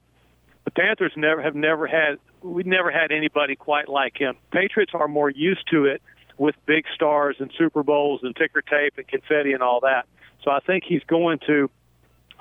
The 0.66 0.72
Panthers 0.72 1.14
never 1.16 1.42
have 1.42 1.56
never 1.56 1.88
had. 1.88 2.18
We 2.42 2.64
never 2.64 2.92
had 2.92 3.12
anybody 3.12 3.56
quite 3.56 3.88
like 3.88 4.18
him. 4.18 4.36
Patriots 4.52 4.92
are 4.94 5.08
more 5.08 5.30
used 5.30 5.70
to 5.72 5.86
it 5.86 6.02
with 6.38 6.56
big 6.66 6.86
stars 6.94 7.36
and 7.40 7.52
Super 7.58 7.84
Bowls 7.84 8.22
and 8.24 8.36
ticker 8.36 8.62
tape 8.62 8.94
and 8.98 9.08
confetti 9.08 9.54
and 9.54 9.62
all 9.62 9.82
that. 9.82 10.06
So 10.44 10.52
I 10.52 10.60
think 10.60 10.84
he's 10.88 11.04
going 11.04 11.40
to 11.48 11.70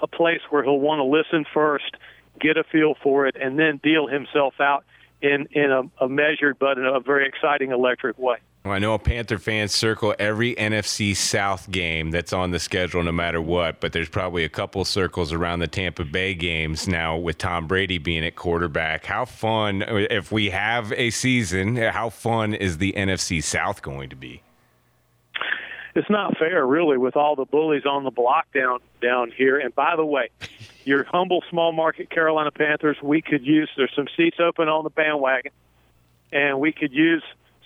a 0.00 0.07
place 0.07 0.40
where 0.50 0.62
he'll 0.62 0.78
want 0.78 1.00
to 1.00 1.05
listen 1.05 1.45
first, 1.52 1.97
get 2.40 2.57
a 2.57 2.64
feel 2.64 2.95
for 3.02 3.26
it, 3.26 3.37
and 3.40 3.59
then 3.59 3.81
deal 3.83 4.07
himself 4.07 4.55
out 4.61 4.85
in 5.21 5.49
in 5.50 5.73
a, 5.73 5.83
a 6.05 6.09
measured 6.09 6.59
but 6.59 6.78
in 6.78 6.87
a 6.87 7.00
very 7.00 7.26
exciting 7.26 7.73
electric 7.73 8.19
way. 8.19 8.38
I 8.64 8.78
know 8.78 8.99
Panther 8.99 9.38
fans 9.38 9.73
circle 9.73 10.14
every 10.19 10.55
NFC 10.55 11.17
South 11.17 11.71
game 11.71 12.11
that's 12.11 12.33
on 12.33 12.50
the 12.50 12.59
schedule 12.59 13.02
no 13.02 13.12
matter 13.12 13.40
what, 13.40 13.81
but 13.81 13.93
there's 13.93 14.09
probably 14.09 14.45
a 14.45 14.49
couple 14.49 14.85
circles 14.85 15.33
around 15.33 15.61
the 15.61 15.69
Tampa 15.69 16.05
Bay 16.05 16.35
games 16.35 16.87
now 16.87 17.17
with 17.17 17.38
Tom 17.38 17.67
Brady 17.67 17.99
being 17.99 18.25
at 18.25 18.37
quarterback. 18.37 19.07
How 19.07 19.25
fun, 19.25 19.83
if 19.87 20.31
we 20.31 20.50
have 20.50 20.93
a 20.93 21.11
season, 21.11 21.76
how 21.76 22.11
fun 22.11 22.52
is 22.52 22.78
the 22.78 22.93
NFC 22.93 23.43
South 23.43 23.81
going 23.81 24.11
to 24.11 24.17
be? 24.17 24.43
It's 25.99 26.09
not 26.09 26.38
fair, 26.38 26.64
really, 26.64 26.97
with 26.97 27.17
all 27.17 27.35
the 27.35 27.45
bullies 27.45 27.85
on 27.85 28.05
the 28.05 28.12
block 28.12 28.47
down 28.55 28.78
down 29.02 29.33
here. 29.37 29.59
And 29.59 29.75
by 29.75 29.97
the 29.97 30.05
way, 30.05 30.31
your 30.85 31.02
humble 31.02 31.43
small 31.50 31.73
market 31.73 32.09
Carolina 32.09 32.52
Panthers, 32.52 32.97
we 33.02 33.21
could 33.21 33.45
use. 33.45 33.69
There's 33.76 33.93
some 33.97 34.07
seats 34.17 34.37
open 34.38 34.69
on 34.69 34.85
the 34.85 34.90
bandwagon, 34.90 35.50
and 36.31 36.61
we 36.61 36.71
could 36.71 36.93
use 36.93 37.25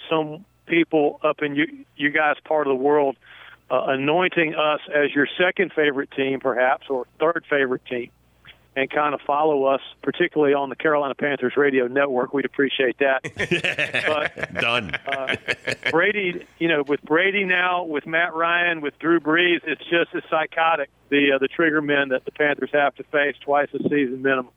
some 0.08 0.46
people 0.64 1.20
up 1.22 1.42
in 1.42 1.56
you, 1.56 1.84
you 1.94 2.08
guys 2.08 2.36
part 2.42 2.66
of 2.66 2.70
the 2.70 2.82
world 2.82 3.16
uh, 3.70 3.82
anointing 3.88 4.54
us 4.54 4.80
as 4.88 5.14
your 5.14 5.28
second 5.38 5.74
favorite 5.74 6.10
team, 6.12 6.40
perhaps, 6.40 6.86
or 6.88 7.06
third 7.20 7.44
favorite 7.50 7.84
team, 7.84 8.10
and 8.74 8.90
kind 8.90 9.14
of 9.14 9.20
follow 9.26 9.64
us, 9.64 9.80
particularly 10.02 10.54
on 10.54 10.70
the 10.70 10.76
Carolina 10.76 11.14
Panthers 11.14 11.54
radio 11.56 11.86
network. 11.88 12.32
We'd 12.32 12.46
appreciate 12.46 12.96
that. 12.98 13.22
but 14.06 14.54
Done. 14.54 14.94
uh, 15.06 15.36
Brady, 15.90 16.46
you 16.58 16.68
know, 16.68 16.82
with 16.86 17.02
Brady 17.02 17.44
now, 17.44 17.84
with 17.84 18.06
Matt 18.06 18.34
Ryan, 18.34 18.80
with 18.80 18.98
Drew 18.98 19.20
Brees, 19.20 19.60
it's 19.64 19.82
just 19.84 20.14
as 20.14 20.22
psychotic 20.30 20.90
the 21.10 21.32
uh, 21.34 21.38
the 21.38 21.48
trigger 21.48 21.82
men 21.82 22.08
that 22.08 22.24
the 22.24 22.32
Panthers 22.32 22.70
have 22.72 22.94
to 22.96 23.04
face 23.04 23.36
twice 23.44 23.68
a 23.74 23.82
season 23.82 24.22
minimum. 24.22 24.52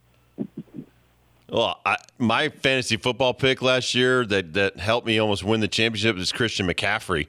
Well, 1.50 1.80
I, 1.86 1.98
my 2.18 2.50
fantasy 2.50 2.98
football 2.98 3.34
pick 3.34 3.62
last 3.62 3.94
year 3.94 4.26
that, 4.26 4.54
that 4.54 4.78
helped 4.78 5.06
me 5.06 5.20
almost 5.20 5.44
win 5.44 5.60
the 5.60 5.68
championship 5.68 6.16
was 6.16 6.32
Christian 6.32 6.68
McCaffrey, 6.68 7.28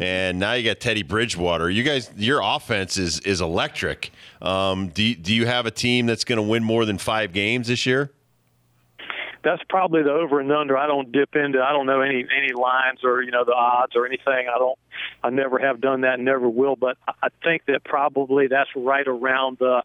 and 0.00 0.38
now 0.38 0.52
you 0.52 0.64
got 0.64 0.80
Teddy 0.80 1.02
Bridgewater. 1.02 1.70
You 1.70 1.82
guys, 1.82 2.10
your 2.16 2.40
offense 2.42 2.98
is 2.98 3.20
is 3.20 3.40
electric. 3.40 4.12
Um, 4.42 4.88
do 4.88 5.14
do 5.14 5.34
you 5.34 5.46
have 5.46 5.64
a 5.64 5.70
team 5.70 6.04
that's 6.04 6.24
going 6.24 6.36
to 6.36 6.42
win 6.42 6.62
more 6.62 6.84
than 6.84 6.98
five 6.98 7.32
games 7.32 7.68
this 7.68 7.86
year? 7.86 8.10
That's 9.42 9.62
probably 9.68 10.02
the 10.02 10.10
over 10.10 10.40
and 10.40 10.50
under. 10.52 10.76
I 10.76 10.86
don't 10.86 11.10
dip 11.10 11.34
into. 11.34 11.62
I 11.62 11.72
don't 11.72 11.86
know 11.86 12.02
any 12.02 12.26
any 12.36 12.52
lines 12.52 13.00
or 13.02 13.22
you 13.22 13.30
know 13.30 13.44
the 13.44 13.54
odds 13.54 13.96
or 13.96 14.06
anything. 14.06 14.46
I 14.48 14.58
don't. 14.58 14.78
I 15.22 15.30
never 15.30 15.58
have 15.58 15.80
done 15.80 16.02
that. 16.02 16.14
and 16.14 16.24
Never 16.26 16.48
will. 16.48 16.76
But 16.76 16.98
I 17.06 17.28
think 17.42 17.64
that 17.66 17.82
probably 17.84 18.46
that's 18.46 18.70
right 18.76 19.06
around 19.06 19.56
the 19.58 19.82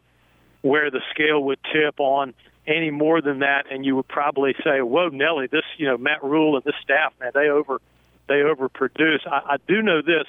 where 0.62 0.92
the 0.92 1.02
scale 1.12 1.42
would 1.46 1.60
tip 1.72 2.00
on 2.00 2.34
any 2.68 2.92
more 2.92 3.22
than 3.22 3.40
that, 3.40 3.66
and 3.72 3.86
you 3.86 3.96
would 3.96 4.08
probably 4.08 4.54
say, 4.64 4.82
"Whoa, 4.82 5.10
Nelly, 5.10 5.48
this 5.48 5.64
you 5.78 5.88
know 5.88 5.98
Matt 5.98 6.24
Rhule 6.24 6.56
and 6.56 6.64
this 6.64 6.76
staff, 6.82 7.14
man, 7.20 7.32
they 7.34 7.50
over 7.50 7.82
they 8.28 8.42
overproduce." 8.42 9.26
I, 9.28 9.54
I 9.54 9.58
do 9.68 9.82
know 9.82 10.02
this: 10.02 10.26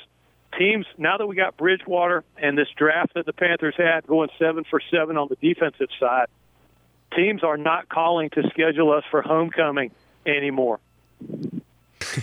teams 0.59 0.87
now 0.99 1.19
that 1.19 1.27
we 1.27 1.37
got 1.37 1.57
Bridgewater 1.57 2.25
and 2.37 2.57
this 2.57 2.69
draft 2.77 3.15
that 3.15 3.27
the 3.27 3.33
Panthers 3.33 3.75
had 3.77 4.07
going 4.07 4.31
seven 4.39 4.65
for 4.65 4.81
seven 4.91 5.17
on 5.17 5.29
the 5.29 5.37
defensive 5.37 5.89
side, 5.99 6.29
teams 7.15 7.43
are 7.43 7.57
not 7.57 7.89
calling 7.89 8.31
to 8.31 8.49
schedule 8.51 8.93
us 8.93 9.05
for 9.11 9.23
homecoming 9.23 9.91
anymore. 10.27 10.81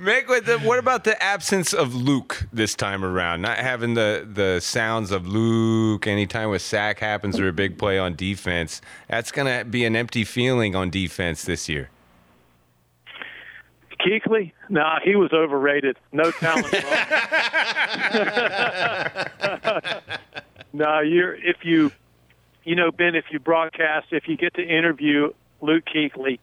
Mick, 0.00 0.28
what, 0.28 0.46
what 0.62 0.78
about 0.78 1.04
the 1.04 1.22
absence 1.22 1.74
of 1.74 1.94
Luke 1.94 2.46
this 2.52 2.74
time 2.74 3.04
around? 3.04 3.42
Not 3.42 3.58
having 3.58 3.94
the, 3.94 4.26
the 4.30 4.60
sounds 4.60 5.10
of 5.10 5.26
Luke 5.26 6.06
anytime 6.06 6.52
a 6.52 6.58
sack 6.58 7.00
happens 7.00 7.38
or 7.38 7.48
a 7.48 7.52
big 7.52 7.78
play 7.78 7.98
on 7.98 8.14
defense. 8.14 8.80
That's 9.08 9.30
going 9.30 9.58
to 9.58 9.64
be 9.64 9.84
an 9.84 9.96
empty 9.96 10.24
feeling 10.24 10.74
on 10.74 10.88
defense 10.88 11.44
this 11.44 11.68
year. 11.68 11.90
Kuechly, 14.00 14.52
nah, 14.70 15.00
he 15.04 15.16
was 15.16 15.32
overrated. 15.32 15.98
No 16.12 16.30
talent. 16.30 16.72
no, 20.72 21.00
you're 21.00 21.34
if 21.34 21.64
you, 21.64 21.92
you 22.64 22.74
know, 22.74 22.90
Ben, 22.90 23.14
if 23.14 23.26
you 23.30 23.38
broadcast, 23.38 24.06
if 24.10 24.26
you 24.26 24.38
get 24.38 24.54
to 24.54 24.62
interview 24.62 25.30
Luke 25.60 25.84
Kuechly, 25.84 26.38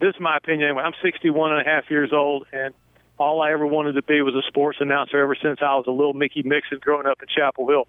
this 0.00 0.14
is 0.14 0.20
my 0.20 0.36
opinion. 0.36 0.76
I'm 0.78 0.92
61 1.02 1.52
and 1.52 1.60
a 1.60 1.64
half 1.64 1.90
years 1.90 2.12
old, 2.12 2.46
and 2.52 2.74
all 3.18 3.42
I 3.42 3.52
ever 3.52 3.66
wanted 3.66 3.92
to 3.94 4.02
be 4.02 4.22
was 4.22 4.34
a 4.34 4.46
sports 4.46 4.78
announcer 4.80 5.18
ever 5.18 5.34
since 5.34 5.58
I 5.60 5.74
was 5.74 5.86
a 5.86 5.90
little 5.90 6.14
Mickey 6.14 6.42
Mixon 6.42 6.78
growing 6.80 7.06
up 7.06 7.20
in 7.20 7.28
Chapel 7.28 7.68
Hill. 7.68 7.86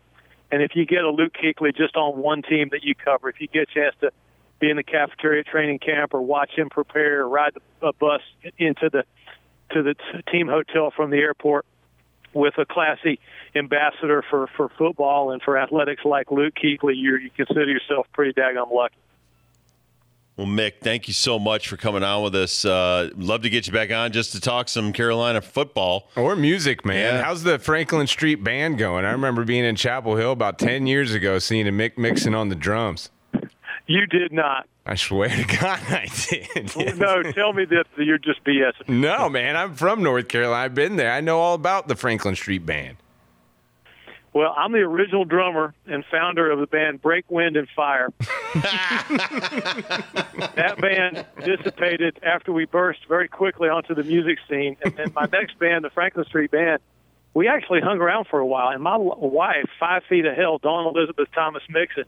And 0.51 0.63
if 0.63 0.71
you 0.75 0.85
get 0.85 1.03
a 1.03 1.11
Luke 1.11 1.33
Kuechly 1.33 1.75
just 1.75 1.95
on 1.95 2.17
one 2.17 2.41
team 2.41 2.69
that 2.71 2.83
you 2.83 2.95
cover, 2.95 3.29
if 3.29 3.39
you 3.39 3.47
get 3.47 3.63
a 3.63 3.73
chance 3.73 3.95
to 4.01 4.11
be 4.59 4.69
in 4.69 4.77
the 4.77 4.83
cafeteria 4.83 5.43
training 5.43 5.79
camp 5.79 6.13
or 6.13 6.21
watch 6.21 6.51
him 6.55 6.69
prepare 6.69 7.21
or 7.21 7.29
ride 7.29 7.53
a 7.81 7.93
bus 7.93 8.21
into 8.57 8.89
the 8.89 9.03
to 9.71 9.83
the 9.83 9.95
team 10.31 10.47
hotel 10.47 10.91
from 10.95 11.11
the 11.11 11.17
airport 11.17 11.65
with 12.33 12.57
a 12.57 12.65
classy 12.65 13.19
ambassador 13.55 14.23
for 14.29 14.47
for 14.57 14.69
football 14.77 15.31
and 15.31 15.41
for 15.41 15.57
athletics 15.57 16.03
like 16.03 16.31
Luke 16.31 16.55
Kuechly, 16.55 16.95
you 16.95 17.17
you 17.17 17.29
consider 17.35 17.69
yourself 17.69 18.07
pretty 18.13 18.33
daggone 18.33 18.71
lucky. 18.71 18.95
Well, 20.39 20.47
Mick, 20.47 20.75
thank 20.81 21.09
you 21.09 21.13
so 21.13 21.37
much 21.37 21.67
for 21.67 21.75
coming 21.75 22.01
on 22.01 22.23
with 22.23 22.33
us. 22.33 22.63
Uh, 22.63 23.09
love 23.17 23.41
to 23.41 23.49
get 23.49 23.67
you 23.67 23.73
back 23.73 23.91
on 23.91 24.13
just 24.13 24.31
to 24.31 24.39
talk 24.39 24.69
some 24.69 24.93
Carolina 24.93 25.41
football 25.41 26.07
or 26.15 26.33
music, 26.37 26.85
man. 26.85 27.15
Yeah. 27.15 27.23
How's 27.23 27.43
the 27.43 27.59
Franklin 27.59 28.07
Street 28.07 28.41
Band 28.41 28.77
going? 28.77 29.03
I 29.03 29.11
remember 29.11 29.43
being 29.43 29.65
in 29.65 29.75
Chapel 29.75 30.15
Hill 30.15 30.31
about 30.31 30.57
ten 30.57 30.87
years 30.87 31.13
ago, 31.13 31.39
seeing 31.39 31.67
a 31.67 31.73
Mick 31.73 31.97
Mixon 31.97 32.33
on 32.33 32.47
the 32.47 32.55
drums. 32.55 33.09
You 33.85 34.05
did 34.05 34.31
not. 34.31 34.65
I 34.85 34.95
swear 34.95 35.27
to 35.27 35.43
God, 35.43 35.77
I 35.89 36.07
did. 36.29 36.97
no, 36.97 37.21
tell 37.33 37.51
me 37.51 37.65
that 37.65 37.83
you're 37.97 38.17
just 38.17 38.41
BS. 38.45 38.87
No, 38.87 39.27
man, 39.27 39.57
I'm 39.57 39.73
from 39.73 40.01
North 40.03 40.29
Carolina. 40.29 40.55
I've 40.63 40.73
been 40.73 40.95
there. 40.95 41.11
I 41.11 41.19
know 41.19 41.39
all 41.41 41.55
about 41.55 41.89
the 41.89 41.97
Franklin 41.97 42.35
Street 42.37 42.65
Band. 42.65 42.95
Well, 44.31 44.53
I'm 44.55 44.71
the 44.71 44.79
original 44.79 45.25
drummer 45.25 45.73
and 45.87 46.05
founder 46.05 46.51
of 46.51 46.59
the 46.59 46.67
band 46.67 47.01
Break 47.01 47.29
Wind 47.31 47.57
and 47.57 47.67
Fire. 47.75 48.09
that 50.53 50.77
band 50.79 51.25
dissipated 51.43 52.19
after 52.21 52.53
we 52.53 52.65
burst 52.65 52.99
very 53.07 53.27
quickly 53.27 53.69
onto 53.69 53.95
the 53.95 54.03
music 54.03 54.37
scene. 54.47 54.77
And 54.83 54.95
then 54.95 55.13
my 55.15 55.27
next 55.31 55.57
band, 55.57 55.83
the 55.83 55.89
Franklin 55.89 56.25
Street 56.25 56.51
Band, 56.51 56.79
we 57.33 57.47
actually 57.47 57.81
hung 57.81 57.97
around 57.97 58.27
for 58.27 58.37
a 58.39 58.45
while. 58.45 58.69
And 58.69 58.83
my 58.83 58.97
wife, 58.97 59.67
Five 59.79 60.03
Feet 60.07 60.25
of 60.25 60.35
Hell, 60.35 60.59
Dawn 60.59 60.93
Elizabeth 60.95 61.29
Thomas 61.33 61.63
Mixon, 61.69 62.05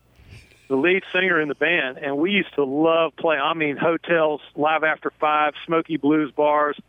the 0.68 0.76
lead 0.76 1.04
singer 1.12 1.42
in 1.42 1.48
the 1.48 1.56
band, 1.56 1.98
and 1.98 2.18
we 2.18 2.32
used 2.32 2.54
to 2.56 2.64
love 2.64 3.14
playing. 3.18 3.42
I 3.42 3.54
mean, 3.54 3.78
hotels, 3.78 4.42
live 4.56 4.84
after 4.84 5.12
five, 5.20 5.54
smoky 5.66 5.98
blues 5.98 6.32
bars, 6.32 6.80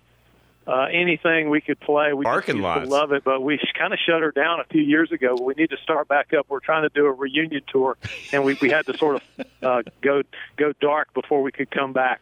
uh, 0.66 0.86
anything 0.92 1.50
we 1.50 1.60
could 1.60 1.80
play. 1.80 2.12
We 2.12 2.24
Parking 2.24 2.56
used 2.56 2.64
lots. 2.64 2.88
love 2.88 3.12
it, 3.12 3.24
but 3.24 3.42
we 3.42 3.58
kind 3.78 3.92
of 3.92 3.98
shut 3.98 4.22
her 4.22 4.30
down 4.30 4.60
a 4.60 4.64
few 4.64 4.82
years 4.82 5.10
ago. 5.10 5.36
We 5.40 5.54
need 5.54 5.70
to 5.70 5.76
start 5.82 6.08
back 6.08 6.32
up. 6.32 6.46
We're 6.48 6.60
trying 6.60 6.82
to 6.82 6.88
do 6.88 7.06
a 7.06 7.12
reunion 7.12 7.62
tour, 7.68 7.96
and 8.32 8.44
we, 8.44 8.56
we 8.60 8.70
had 8.70 8.86
to 8.86 8.96
sort 8.96 9.16
of 9.16 9.46
uh, 9.62 9.82
go 10.00 10.22
go 10.56 10.72
dark 10.80 11.12
before 11.14 11.42
we 11.42 11.50
could 11.52 11.70
come 11.70 11.92
back. 11.92 12.20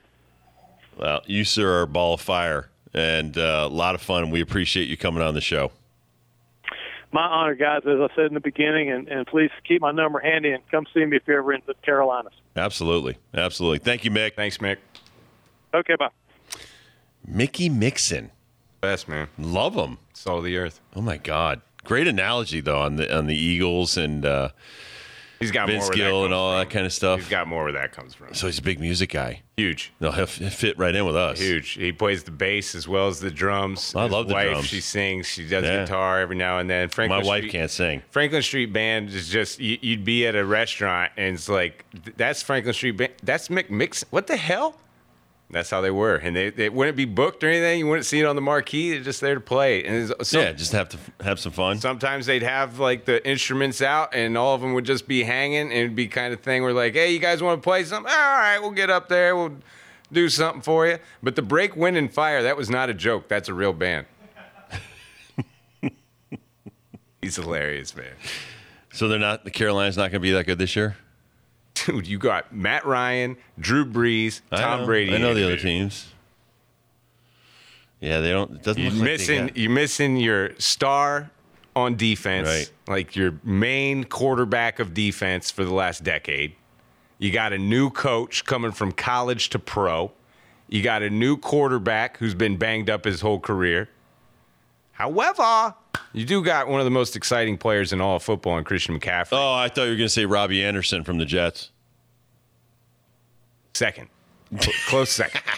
Well, 0.96 1.22
you 1.26 1.44
sir 1.44 1.78
are 1.78 1.82
a 1.82 1.86
ball 1.86 2.14
of 2.14 2.20
fire 2.20 2.68
and 2.92 3.36
uh, 3.38 3.68
a 3.70 3.72
lot 3.72 3.94
of 3.94 4.02
fun. 4.02 4.30
We 4.30 4.40
appreciate 4.40 4.88
you 4.88 4.96
coming 4.96 5.22
on 5.22 5.34
the 5.34 5.40
show. 5.40 5.70
my 7.12 7.22
honor, 7.22 7.54
guys, 7.54 7.82
as 7.86 8.00
I 8.00 8.08
said 8.16 8.26
in 8.26 8.34
the 8.34 8.40
beginning, 8.40 8.90
and, 8.90 9.08
and 9.08 9.26
please 9.26 9.50
keep 9.66 9.80
my 9.80 9.92
number 9.92 10.18
handy 10.18 10.50
and 10.50 10.62
come 10.70 10.86
see 10.92 11.04
me 11.04 11.16
if 11.16 11.22
you're 11.26 11.38
ever 11.38 11.52
in 11.52 11.62
the 11.66 11.74
Carolinas. 11.84 12.32
Absolutely, 12.56 13.16
absolutely. 13.34 13.78
Thank 13.78 14.04
you, 14.04 14.10
Mick. 14.10 14.34
Thanks, 14.34 14.58
Mick. 14.58 14.78
Okay, 15.72 15.94
bye. 15.96 16.08
Mickey 17.26 17.68
Mixon, 17.68 18.30
Best 18.80 19.08
man. 19.08 19.28
love 19.38 19.74
him. 19.74 19.98
Salt 20.14 20.38
of 20.38 20.44
the 20.44 20.56
earth. 20.56 20.80
Oh 20.96 21.00
my 21.00 21.16
God, 21.16 21.60
great 21.84 22.06
analogy 22.06 22.60
though 22.60 22.80
on 22.80 22.96
the 22.96 23.14
on 23.16 23.26
the 23.26 23.36
Eagles 23.36 23.96
and 23.96 24.24
uh, 24.24 24.50
He's 25.38 25.50
got 25.50 25.68
Vince 25.68 25.88
Gill 25.88 26.26
and 26.26 26.34
all 26.34 26.50
from. 26.52 26.58
that 26.58 26.70
kind 26.70 26.84
of 26.84 26.92
stuff. 26.92 27.20
He's 27.20 27.28
got 27.30 27.46
more 27.48 27.62
where 27.64 27.72
that 27.72 27.92
comes 27.92 28.12
from. 28.12 28.34
So 28.34 28.46
he's 28.46 28.58
a 28.58 28.62
big 28.62 28.78
music 28.78 29.10
guy. 29.12 29.40
Huge. 29.56 29.90
No, 29.98 30.10
he'll 30.12 30.26
fit 30.26 30.76
right 30.78 30.94
in 30.94 31.06
with 31.06 31.16
us. 31.16 31.38
Huge. 31.40 31.70
He 31.70 31.92
plays 31.92 32.24
the 32.24 32.30
bass 32.30 32.74
as 32.74 32.86
well 32.86 33.08
as 33.08 33.20
the 33.20 33.30
drums. 33.30 33.94
I 33.96 34.02
His 34.02 34.12
love 34.12 34.28
the 34.28 34.34
wife, 34.34 34.50
drums. 34.50 34.66
She 34.66 34.82
sings. 34.82 35.26
She 35.26 35.48
does 35.48 35.64
Yeah. 35.64 35.84
guitar 35.84 36.20
every 36.20 36.36
now 36.36 36.58
and 36.58 36.68
then. 36.68 36.90
Franklin 36.90 37.20
My 37.22 37.26
wife 37.26 37.40
Street- 37.40 37.52
can't 37.52 37.70
sing. 37.70 38.02
Franklin 38.10 38.42
Street 38.42 38.70
Band 38.74 39.08
is 39.08 39.30
just 39.30 39.58
you, 39.60 39.78
you'd 39.80 40.04
be 40.04 40.26
at 40.26 40.34
a 40.36 40.44
restaurant 40.44 41.12
and 41.16 41.36
it's 41.36 41.48
like 41.48 41.86
that's 42.18 42.42
Franklin 42.42 42.74
Street 42.74 42.98
Band. 42.98 43.12
That's 43.22 43.48
Mick 43.48 43.70
Mix. 43.70 44.04
What 44.10 44.26
the 44.26 44.36
hell? 44.36 44.76
That's 45.52 45.68
how 45.68 45.80
they 45.80 45.90
were, 45.90 46.14
and 46.14 46.36
they, 46.36 46.50
they 46.50 46.68
wouldn't 46.68 46.96
be 46.96 47.06
booked 47.06 47.42
or 47.42 47.48
anything. 47.48 47.80
You 47.80 47.88
wouldn't 47.88 48.06
see 48.06 48.20
it 48.20 48.24
on 48.24 48.36
the 48.36 48.42
marquee. 48.42 48.92
They're 48.92 49.00
just 49.00 49.20
there 49.20 49.34
to 49.34 49.40
play. 49.40 49.84
And 49.84 50.14
some, 50.22 50.40
yeah, 50.42 50.52
just 50.52 50.70
have 50.70 50.88
to 50.90 50.98
have 51.22 51.40
some 51.40 51.50
fun. 51.50 51.80
sometimes 51.80 52.26
they'd 52.26 52.44
have 52.44 52.78
like 52.78 53.04
the 53.04 53.26
instruments 53.28 53.82
out, 53.82 54.14
and 54.14 54.38
all 54.38 54.54
of 54.54 54.60
them 54.60 54.74
would 54.74 54.84
just 54.84 55.08
be 55.08 55.24
hanging, 55.24 55.62
and 55.62 55.72
it'd 55.72 55.96
be 55.96 56.06
kind 56.06 56.32
of 56.32 56.40
thing 56.40 56.62
where 56.62 56.72
like, 56.72 56.94
hey, 56.94 57.12
you 57.12 57.18
guys 57.18 57.42
want 57.42 57.60
to 57.60 57.64
play 57.64 57.82
something? 57.82 58.12
Ah, 58.14 58.32
all 58.32 58.38
right, 58.38 58.58
we'll 58.60 58.70
get 58.70 58.90
up 58.90 59.08
there. 59.08 59.34
We'll 59.34 59.56
do 60.12 60.28
something 60.28 60.62
for 60.62 60.86
you. 60.86 60.98
But 61.20 61.34
the 61.34 61.42
break, 61.42 61.74
wind, 61.74 61.96
and 61.96 62.12
fire, 62.12 62.44
that 62.44 62.56
was 62.56 62.70
not 62.70 62.88
a 62.88 62.94
joke. 62.94 63.26
That's 63.28 63.48
a 63.48 63.54
real 63.54 63.72
band. 63.72 64.06
He's 67.20 67.36
hilarious, 67.36 67.96
man. 67.96 68.14
So 68.92 69.08
they're 69.08 69.18
not 69.18 69.44
the 69.44 69.50
Carolinas 69.50 69.96
not 69.96 70.12
going 70.12 70.12
to 70.12 70.20
be 70.20 70.30
that 70.30 70.46
good 70.46 70.58
this 70.58 70.76
year. 70.76 70.96
Dude, 71.86 72.06
you 72.06 72.18
got 72.18 72.52
Matt 72.54 72.84
Ryan, 72.86 73.36
Drew 73.58 73.84
Brees, 73.84 74.40
I 74.50 74.60
Tom 74.60 74.80
know. 74.80 74.86
Brady. 74.86 75.14
I 75.14 75.18
know 75.18 75.34
the 75.34 75.44
other 75.44 75.56
teams. 75.56 76.08
Yeah, 78.00 78.20
they 78.20 78.30
don't. 78.30 78.52
It 78.52 78.62
doesn't 78.62 78.80
You're 78.82 78.90
look 78.92 79.00
like 79.00 79.10
missing. 79.10 79.46
got- 79.48 79.56
You're 79.56 79.70
missing 79.70 80.16
your 80.16 80.50
star 80.58 81.30
on 81.76 81.96
defense, 81.96 82.48
Right. 82.48 82.70
like 82.88 83.14
your 83.14 83.34
main 83.44 84.04
quarterback 84.04 84.78
of 84.78 84.94
defense 84.94 85.50
for 85.50 85.64
the 85.64 85.74
last 85.74 86.02
decade. 86.02 86.54
You 87.18 87.30
got 87.30 87.52
a 87.52 87.58
new 87.58 87.90
coach 87.90 88.44
coming 88.46 88.72
from 88.72 88.92
college 88.92 89.50
to 89.50 89.58
pro. 89.58 90.12
You 90.68 90.82
got 90.82 91.02
a 91.02 91.10
new 91.10 91.36
quarterback 91.36 92.16
who's 92.16 92.34
been 92.34 92.56
banged 92.56 92.88
up 92.88 93.04
his 93.04 93.20
whole 93.20 93.38
career. 93.40 93.88
However, 94.92 95.74
you 96.12 96.24
do 96.24 96.42
got 96.42 96.68
one 96.68 96.80
of 96.80 96.84
the 96.84 96.90
most 96.90 97.16
exciting 97.16 97.56
players 97.58 97.92
in 97.92 98.00
all 98.00 98.16
of 98.16 98.22
football 98.22 98.58
in 98.58 98.64
Christian 98.64 98.98
McCaffrey. 98.98 99.28
Oh, 99.32 99.54
I 99.54 99.68
thought 99.68 99.84
you 99.84 99.90
were 99.90 99.96
going 99.96 100.06
to 100.06 100.08
say 100.08 100.24
Robby 100.26 100.64
Anderson 100.64 101.04
from 101.04 101.18
the 101.18 101.24
Jets. 101.24 101.70
Second, 103.74 104.08
close 104.88 105.10
second. 105.10 105.42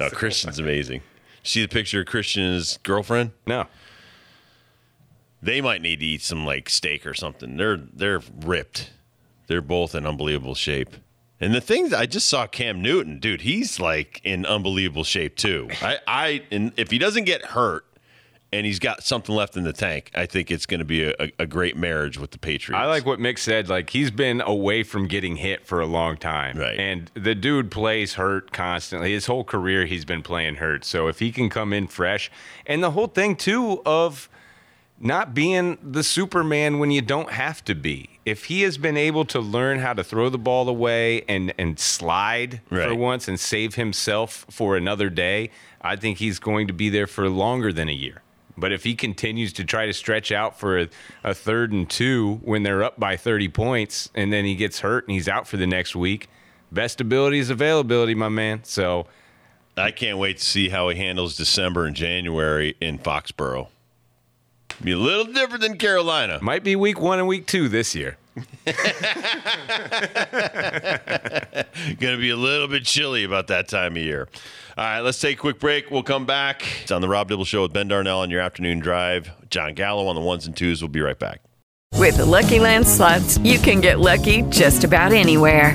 No, 0.00 0.08
Christian's 0.10 0.58
amazing. 0.58 1.02
See 1.42 1.60
the 1.60 1.68
picture 1.68 2.00
of 2.00 2.06
Christian's 2.06 2.78
girlfriend? 2.78 3.32
No, 3.46 3.66
They 5.42 5.60
might 5.60 5.82
need 5.82 6.00
to 6.00 6.06
eat 6.06 6.22
some 6.22 6.46
like 6.46 6.70
steak 6.70 7.06
or 7.06 7.12
something. 7.12 7.56
They're 7.58 7.76
they're 7.76 8.22
ripped. 8.40 8.90
They're 9.48 9.60
both 9.60 9.94
in 9.94 10.06
unbelievable 10.06 10.54
shape. 10.54 10.96
And 11.40 11.54
the 11.54 11.60
thing 11.60 11.90
that 11.90 12.00
I 12.00 12.06
just 12.06 12.26
saw 12.28 12.46
Cam 12.46 12.80
Newton, 12.80 13.18
dude, 13.20 13.42
he's 13.42 13.78
like 13.78 14.20
in 14.24 14.46
unbelievable 14.46 15.04
shape 15.04 15.36
too. 15.36 15.68
I, 15.82 15.98
I 16.06 16.42
and 16.50 16.72
if 16.78 16.90
he 16.90 16.96
doesn't 16.98 17.24
get 17.24 17.44
hurt 17.44 17.84
and 18.56 18.64
he's 18.64 18.78
got 18.78 19.02
something 19.02 19.34
left 19.34 19.56
in 19.56 19.64
the 19.64 19.72
tank, 19.72 20.10
I 20.14 20.26
think 20.26 20.50
it's 20.50 20.64
going 20.64 20.78
to 20.78 20.86
be 20.86 21.04
a, 21.04 21.14
a, 21.38 21.46
great 21.46 21.76
marriage 21.76 22.18
with 22.18 22.30
the 22.30 22.38
Patriots. 22.38 22.80
I 22.80 22.86
like 22.86 23.04
what 23.04 23.18
Mick 23.18 23.38
said. 23.38 23.68
Like 23.68 23.90
he's 23.90 24.10
been 24.10 24.40
away 24.40 24.82
from 24.82 25.06
getting 25.06 25.36
hit 25.36 25.66
for 25.66 25.80
a 25.80 25.86
long 25.86 26.16
time, 26.16 26.58
Right. 26.58 26.78
And 26.78 27.10
the 27.14 27.34
dude 27.34 27.70
plays 27.70 28.14
hurt 28.14 28.52
constantly. 28.52 29.12
His 29.12 29.26
whole 29.26 29.44
career, 29.44 29.84
he's 29.84 30.04
been 30.04 30.22
playing 30.22 30.56
hurt. 30.56 30.84
So 30.84 31.08
if 31.08 31.18
he 31.18 31.30
can 31.32 31.50
come 31.50 31.72
in 31.72 31.86
fresh, 31.86 32.30
and 32.66 32.82
the 32.82 32.92
whole 32.92 33.08
thing 33.08 33.36
too 33.36 33.82
of 33.84 34.28
not 34.98 35.34
being 35.34 35.76
the 35.82 36.02
Superman 36.02 36.78
when 36.78 36.90
you 36.90 37.02
don't 37.02 37.30
have 37.30 37.62
to 37.66 37.74
be. 37.74 38.08
If 38.24 38.46
he 38.46 38.62
has 38.62 38.78
been 38.78 38.96
able 38.96 39.26
to 39.26 39.40
learn 39.40 39.80
how 39.80 39.92
to 39.92 40.02
throw 40.02 40.30
the 40.30 40.38
ball 40.38 40.68
away 40.68 41.22
and 41.28 41.52
and 41.58 41.78
slide 41.78 42.62
for 42.70 42.94
once 42.94 43.28
and 43.28 43.38
save 43.38 43.74
himself 43.74 44.46
for 44.50 44.76
another 44.76 45.10
day, 45.10 45.50
I 45.82 45.96
think 45.96 46.18
he's 46.18 46.38
going 46.38 46.66
to 46.66 46.72
be 46.72 46.88
there 46.88 47.06
for 47.06 47.28
longer 47.28 47.72
than 47.72 47.88
a 47.88 47.92
year. 47.92 48.22
But 48.56 48.72
if 48.72 48.84
he 48.84 48.94
continues 48.94 49.52
to 49.54 49.64
try 49.64 49.86
to 49.86 49.92
stretch 49.92 50.32
out 50.32 50.58
for 50.58 50.78
a, 50.78 50.88
a 51.22 51.34
third 51.34 51.72
and 51.72 51.88
two 51.88 52.40
when 52.42 52.62
they're 52.62 52.82
up 52.82 52.98
by 52.98 53.16
30 53.16 53.48
points 53.48 54.10
and 54.14 54.32
then 54.32 54.44
he 54.44 54.54
gets 54.56 54.80
hurt 54.80 55.06
and 55.06 55.12
he's 55.12 55.28
out 55.28 55.46
for 55.46 55.56
the 55.56 55.66
next 55.66 55.94
week, 55.94 56.28
best 56.72 57.00
ability 57.00 57.38
is 57.38 57.50
availability, 57.50 58.14
my 58.14 58.28
man. 58.28 58.64
So 58.64 59.06
I 59.76 59.90
can't 59.90 60.18
wait 60.18 60.38
to 60.38 60.44
see 60.44 60.70
how 60.70 60.88
he 60.88 60.96
handles 60.96 61.36
December 61.36 61.84
and 61.84 61.94
January 61.94 62.76
in 62.80 62.98
Foxborough. 62.98 63.68
Be 64.82 64.92
a 64.92 64.98
little 64.98 65.32
different 65.32 65.62
than 65.62 65.78
Carolina. 65.78 66.38
might 66.42 66.64
be 66.64 66.76
week 66.76 67.00
one 67.00 67.18
and 67.18 67.28
week 67.28 67.46
two 67.46 67.68
this 67.68 67.94
year. 67.94 68.16
Going 71.98 72.14
to 72.14 72.18
be 72.18 72.30
a 72.30 72.36
little 72.36 72.68
bit 72.68 72.84
chilly 72.84 73.24
about 73.24 73.46
that 73.48 73.68
time 73.68 73.96
of 73.96 74.02
year. 74.02 74.28
All 74.76 74.84
right, 74.84 75.00
let's 75.00 75.20
take 75.20 75.38
a 75.38 75.40
quick 75.40 75.58
break. 75.58 75.90
We'll 75.90 76.02
come 76.02 76.26
back. 76.26 76.62
It's 76.82 76.90
on 76.90 77.00
the 77.00 77.08
Rob 77.08 77.28
Dibble 77.28 77.46
Show 77.46 77.62
with 77.62 77.72
Ben 77.72 77.88
Darnell 77.88 78.20
on 78.20 78.30
your 78.30 78.40
afternoon 78.40 78.80
drive. 78.80 79.30
John 79.48 79.74
Gallo 79.74 80.06
on 80.08 80.14
the 80.14 80.20
ones 80.20 80.46
and 80.46 80.56
twos. 80.56 80.82
We'll 80.82 80.88
be 80.88 81.00
right 81.00 81.18
back. 81.18 81.40
With 81.94 82.18
the 82.18 82.26
Lucky 82.26 82.58
Land 82.58 82.86
slots, 82.86 83.38
you 83.38 83.58
can 83.58 83.80
get 83.80 84.00
lucky 84.00 84.42
just 84.42 84.84
about 84.84 85.12
anywhere. 85.12 85.74